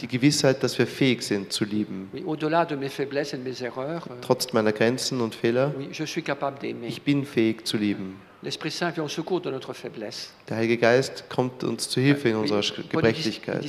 [0.00, 2.08] Die Gewissheit, dass wir fähig sind zu lieben.
[2.12, 5.72] Oui, Au-delà de mes faiblesses et de mes erreurs, euh, Trotz meiner Grenzen und Fehler.
[5.78, 6.88] oui, je suis capable d'aimer.
[6.88, 8.16] Ich bin fähig zu lieben.
[8.42, 10.32] L'Esprit Saint vient au secours de notre faiblesse.
[10.48, 13.62] Der Heilige Geist kommt uns zu Hilfe in unserer Gebrechlichkeit.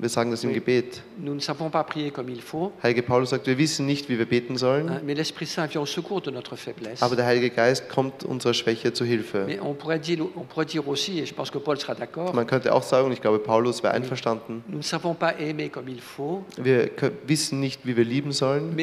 [0.00, 0.52] Wir sagen das im.
[0.52, 1.02] Gebet.
[1.18, 1.36] Ne
[2.82, 4.86] Heilige Paulus sagt, wir wissen nicht, wie wir beten sollen,
[7.00, 9.46] aber der Heilige Geist kommt unserer Schwäche zu Hilfe.
[12.32, 14.80] Man könnte auch sagen, und ich glaube, Paulus wäre einverstanden, ne
[16.58, 16.90] wir
[17.26, 18.76] wissen nicht, wie wir lieben sollen,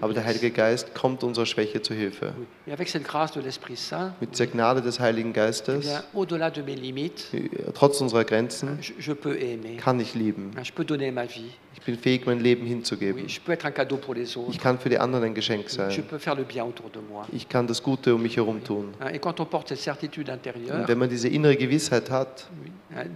[0.00, 0.24] aber der.
[0.24, 2.32] Heilige Geist kommt unserer Schwäche zu Hilfe.
[2.66, 7.30] Mit dieser Gnade des Heiligen eh Geistes, bien, au-delà de mes limites,
[7.74, 9.76] trotz unserer Grenzen, je, je peux aimer.
[9.76, 10.50] kann ich lieben.
[10.62, 11.50] Je peux donner ma vie.
[11.76, 13.28] Ich bin fähig, mein Leben Oui, hinzugeben.
[13.28, 14.58] je peux être un cadeau pour les Ich autres.
[14.58, 15.88] kann für die anderen ein Geschenk Je sein.
[16.08, 17.26] peux faire le bien autour de moi.
[17.32, 18.92] Ich kann das Gute um mich herum tun.
[19.12, 22.70] Et quand on porte cette certitude Und intérieure wenn man diese innere Gewissheit hat, oui,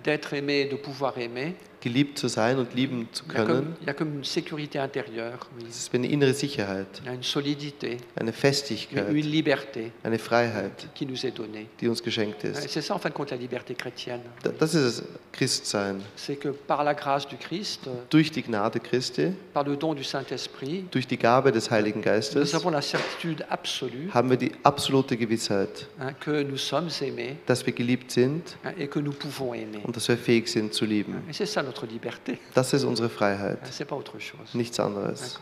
[0.04, 3.94] d'être aimé, de pouvoir aimer, geliebt zu sein und lieben zu können, il y a
[3.94, 5.64] comme une sécurité intérieure, oui.
[5.66, 10.18] das ist eine innere Sicherheit, il y a une solidité, eine Festigkeit, une liberté eine
[10.18, 11.66] Freiheit, qui nous est donnée.
[11.80, 12.68] die uns geschenkt ist.
[12.68, 14.20] C'est ça en fin de compte la liberté chrétienne.
[14.42, 16.00] Da- Das ist es, Christsein.
[16.16, 19.94] C'est que par la grâce du Christ, euh, Durch die Gnade Christi, par le don
[19.94, 24.36] du Saint-Esprit, durch die Gabe des Heiligen nous Geistes, avons la certitude absolue haben wir
[24.36, 28.98] die absolute Gewissheit, hein, que nous sommes aimés dass wir geliebt sind hein, et que
[28.98, 29.78] nous pouvons aimer.
[29.84, 31.14] und dass wir fähig sind zu lieben.
[31.28, 32.38] Et c'est ça notre liberté.
[32.54, 34.54] Das ist unsere Freiheit, Hein, C'est pas autre chose.
[34.54, 35.38] nichts anderes.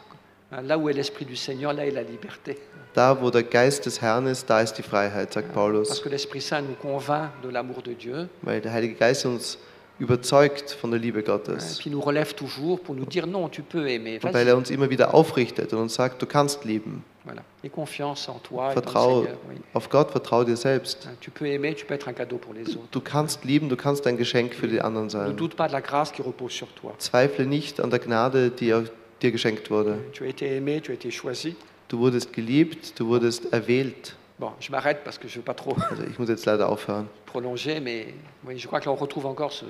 [0.53, 2.59] Hein, Là où est l'Esprit du Seigneur, là est la liberté.
[2.95, 6.09] Da, wo der Geist des Herrn ist, da ist die Freiheit, sagt Parce Paulus, que
[6.09, 9.59] l'Esprit Saint nous convainc de l'amour de Dieu, weil der Heilige Geist uns
[10.01, 13.89] überzeugt von der Liebe Gottes puis nous relève toujours pour nous dire non, tu peux
[13.89, 14.19] aimer.
[14.23, 17.03] und weil er uns immer wieder aufrichtet und uns sagt, du kannst lieben.
[17.25, 17.43] Voilà.
[17.63, 19.21] Et confiance en toi et dans le Vertrau
[19.51, 19.57] oui.
[19.75, 21.07] auf Gott, vertrau dir selbst.
[21.07, 22.89] Hein, Tu peux aimer, tu peux être un cadeau pour les autres.
[22.91, 25.33] Du kannst lieben, du kannst ein Geschenk für die anderen Ne sein.
[25.37, 26.95] doute pas de la grâce qui repose sur toi.
[26.99, 28.73] Zweifle nicht an der Gnade, die
[29.21, 29.99] dir geschenkt wurde.
[30.13, 31.55] Tu as été aimé, tu as été choisi.
[31.91, 34.15] Du wurdest geliebt, du wurdest erwählt.
[34.39, 36.69] Bon, je m'arrête parce que je ne veux pas trop Also ich muss jetzt leider
[36.69, 37.07] aufhören.
[37.27, 38.15] prolonger, mais
[38.47, 39.65] oui, je crois que là, on retrouve encore ce,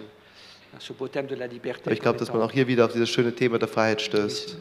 [1.91, 4.57] ich glaube, dass man auch hier wieder auf dieses schöne Thema der Freiheit stößt.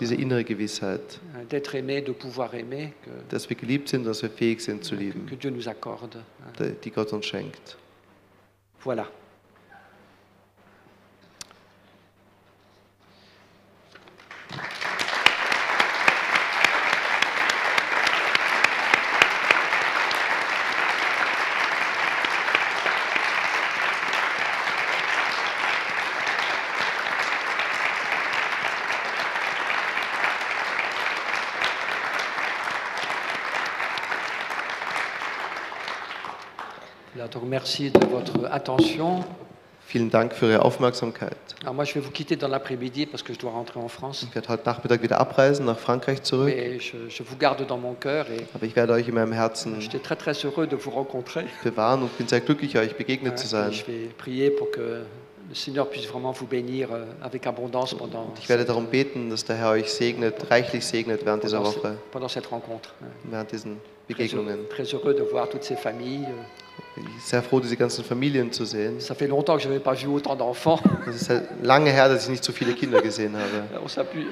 [0.00, 1.20] Diese innere Gewissheit,
[3.28, 5.28] dass wir geliebt sind, dass wir fähig sind zu lieben,
[6.84, 7.76] die Gott uns schenkt.
[8.84, 9.06] Voilà.
[37.32, 39.24] Donc merci de votre attention.
[39.88, 41.36] Vielen Dank für Ihre Aufmerksamkeit.
[41.62, 44.24] Alors moi, je vais vous quitter dans l'après-midi parce que je dois rentrer en France.
[44.24, 47.78] Ich werde heute Nachmittag wieder abreisen nach Frankreich zurück, Mais je, je vous garde dans
[47.78, 50.74] mon cœur et aber ich werde euch in meinem Herzen j'étais très très heureux de
[50.74, 51.44] vous rencontrer.
[51.62, 53.70] bewahren und bin sehr glücklich, euch begegnet zu sein.
[53.70, 55.04] je vais prier pour que
[55.48, 59.44] le Seigneur puisse vraiment vous bénir euh, avec abondance pendant, Ich werde darum beten, dass
[59.44, 62.92] der Herr euch segnet, reichlich segnet während dieser pendant, Woche, ce- pendant cette rencontre.
[63.30, 63.76] während diesen
[64.10, 64.68] Très, heureux- Begegnungen.
[64.68, 66.26] très heureux de voir toutes ces familles.
[66.98, 69.00] Ich bin sehr froh, diese ganzen Familien zu sehen.
[69.00, 70.80] Ça fait longtemps que je n'avais pas vu autant d'enfants.
[71.08, 73.80] Es ist halt lange her, dass ich nicht so viele Kinder gesehen habe.
[73.84, 74.26] On s'appuie.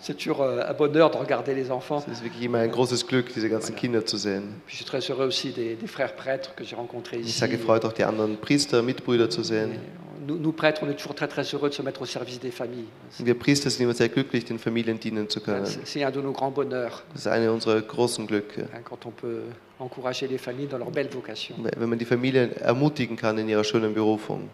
[0.00, 2.02] C'est toujours euh, un bonheur de regarder les enfants.
[2.06, 4.60] Es ist wirklich immer ein großes Glück, diese ganzen Kinder zu sehen.
[4.66, 7.38] Je suis très heureux aussi des, des frères prêtres que j'ai rencontrés Ich ici.
[7.38, 9.80] sehr gefreut, auch die anderen Priester, Mitbrüder zu Et sehen.
[10.26, 12.50] Nous, nous, prêtres, on est toujours très très heureux de se mettre au service des
[12.50, 12.86] familles.
[13.18, 15.66] Wir Priester sind immer sehr glücklich, den Familien dienen zu können.
[15.84, 18.68] C'est un de nos grands bonheurs Das ist eine unserer großen Glücke.
[18.84, 19.42] quand on peut
[19.78, 21.56] encourager les familles dans leur belle vocation.
[21.76, 24.48] Wenn man die Familien ermutigen kann in ihrer schönen Berufung.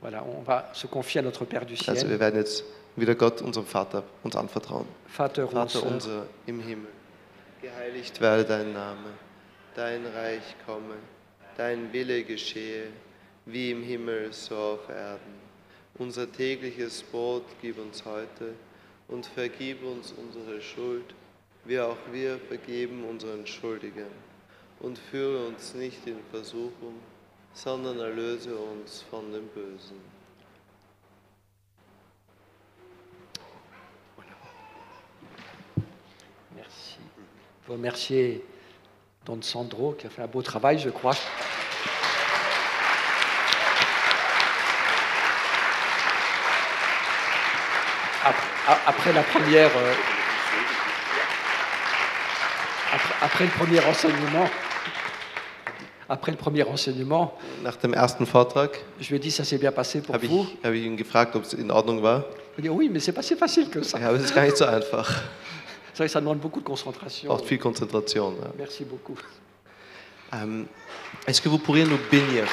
[0.00, 1.90] Voilà, on va se confier à notre Père du ciel.
[1.90, 2.64] Also wir werden jetzt
[2.96, 4.86] wieder Gott, unserem Vater, uns anvertrauen.
[5.06, 6.88] Vater Vater unser im Himmel,
[7.60, 9.10] geheiligt werde dein Name,
[9.74, 10.94] dein Reich komme,
[11.56, 12.84] dein Wille geschehe,
[13.48, 15.38] wie im Himmel, so auf Erden.
[15.94, 18.54] Unser tägliches Brot gib uns heute
[19.08, 21.14] und vergib uns unsere Schuld,
[21.64, 24.06] wie auch wir vergeben unseren Schuldigen.
[24.80, 26.94] Und führe uns nicht in Versuchung,
[27.52, 29.98] sondern erlöse uns von dem Bösen.
[36.54, 36.98] Merci.
[37.66, 38.40] Vous remercier
[39.24, 41.16] Don Sandro qui a fait un beau travail, je crois.
[48.86, 49.70] Après, la première.
[49.76, 49.94] euh,
[52.92, 54.48] après, après le premier enseignement,
[56.08, 59.72] après le premier enseignement, Nach dem ersten Vortrag je lui ai dit ça s'est bien
[59.72, 60.46] passé pour habe vous.
[60.50, 62.24] ich, habe ich ihn gefragt, ob es in Ordnung war.
[62.58, 63.98] Il dit oui, mais c'est pas si facile que ça.
[63.98, 65.08] Ja, aber es ist gar nicht so einfach.
[65.94, 67.28] C'est vrai que ça demande beaucoup de concentration.
[67.28, 68.36] Braucht viel Konzentration.
[68.40, 68.50] Ja.
[68.56, 69.16] Merci beaucoup.
[70.34, 70.62] Euh,
[71.26, 72.44] Est-ce que vous pourriez nous bénir?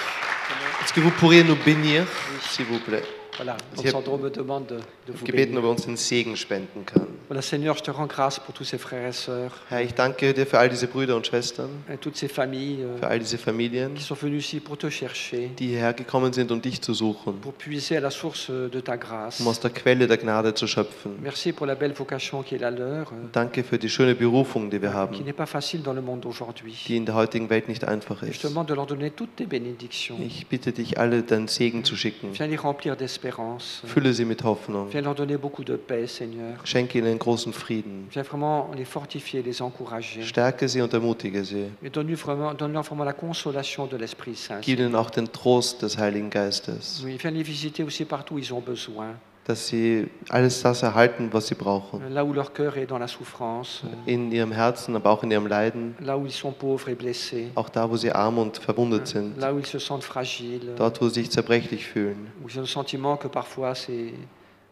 [0.84, 2.08] Est-ce que vous pourriez nous bénir,
[2.42, 3.04] s'il vous plaît?
[3.36, 4.80] Voilà, me demande de,
[5.24, 7.08] Gebeten, ob er uns den Segen spenden kann.
[7.30, 10.32] Voilà, Seigneur, je te rends grâce pour tous ces frères et sœurs, Herr, ich danke
[10.36, 13.40] dir für all diese Brüder und Schwestern, et toutes ces familles euh, für all diese
[13.40, 16.94] Familien, qui sont venues ici pour te chercher, die hierher gekommen sind, um dich zu
[16.94, 19.40] suchen, pour puiser à la source euh, de ta grâce.
[19.40, 21.14] um aus der Quelle der Gnade zu schöpfen.
[21.20, 24.70] Merci pour la belle vocation qui est la leur, euh, Danke für die schöne Berufung,
[24.70, 26.76] die wir qui haben, n'est pas facile dans le monde d'aujourd'hui.
[26.88, 28.52] die in der heutigen Welt nicht einfach Et Je te ist.
[28.52, 30.18] demande de leur donner toutes tes bénédictions.
[30.24, 32.34] Ich bitte dich, alle deinen Segen zu schicken.
[32.34, 33.82] Viens les remplir d'espérance.
[33.88, 34.90] Fülle sie mit Hoffnung.
[34.96, 36.56] Viens leur donner beaucoup de paix, Seigneur.
[36.64, 38.08] Schenke ihnen großen Frieden.
[38.12, 40.22] Viens vraiment les fortifier, les encourager.
[40.24, 41.66] Stärke sie und ermutige sie.
[41.84, 44.62] Et donne-leur vraiment, donne-leur vraiment la consolation de l'Esprit Saint.
[44.62, 48.40] Gib ihnen auch den Trost des Heiligen Geistes, Oui, viens les visiter aussi partout où
[48.40, 49.16] ils ont besoin.
[49.46, 52.00] dass sie alles das erhalten, was sie brauchen.
[52.14, 55.48] Là où leur cœur est dans la souffrance, In ihrem Herzen, aber auch in ihrem
[55.48, 59.08] Leiden, là où ils sont pauvres et blessés, auch da, wo sie arm und verwundet
[59.10, 62.58] sind, là où ils se sentent fragiles, dort, wo sie sich zerbrechlich fühlen, où ils
[62.58, 64.14] ont le sentiment que parfois c'est,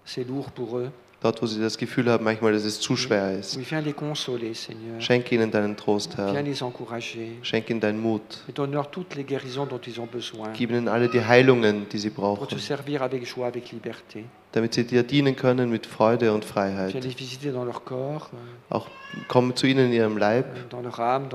[0.06, 0.90] c'est lourd pour eux.
[1.24, 3.56] dort, wo sie das Gefühl haben, manchmal, dass es zu schwer ist.
[3.58, 5.00] Oui, viens les consoler, Seigneur.
[5.00, 6.44] Schenke ihnen deinen Trost, Viens Herr.
[6.44, 7.38] les encourager.
[7.42, 8.44] Schenke ihnen deinen Mut.
[8.50, 11.98] Et donne-leur toutes les guérisons dont ils ont besoin Gib ihnen alle die Heilungen, die
[11.98, 14.26] sie pour brauchen, te servir avec joie, avec liberté.
[14.54, 16.94] Damit sie dir dienen können mit Freude und Freiheit.
[17.84, 18.88] corps, euh, Auch
[19.28, 21.28] komm zu ihnen in ihrem Leib, âme,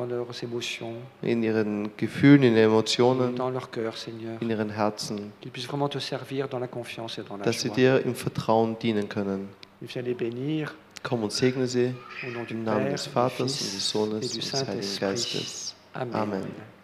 [0.42, 4.40] émotions, in ihren Gefühlen, in ihren Emotionen, Seigneur.
[4.40, 5.32] in ihren Herzen,
[7.44, 9.48] dass sie dir im Vertrauen dienen können.
[9.82, 10.68] Bénir
[11.02, 11.94] Komm und segne sie
[12.48, 14.98] im Namen Père, des Vaters und des Sohnes und des Heiligen.
[15.00, 15.74] Geistes.
[15.94, 16.14] Amen.
[16.14, 16.77] Amen.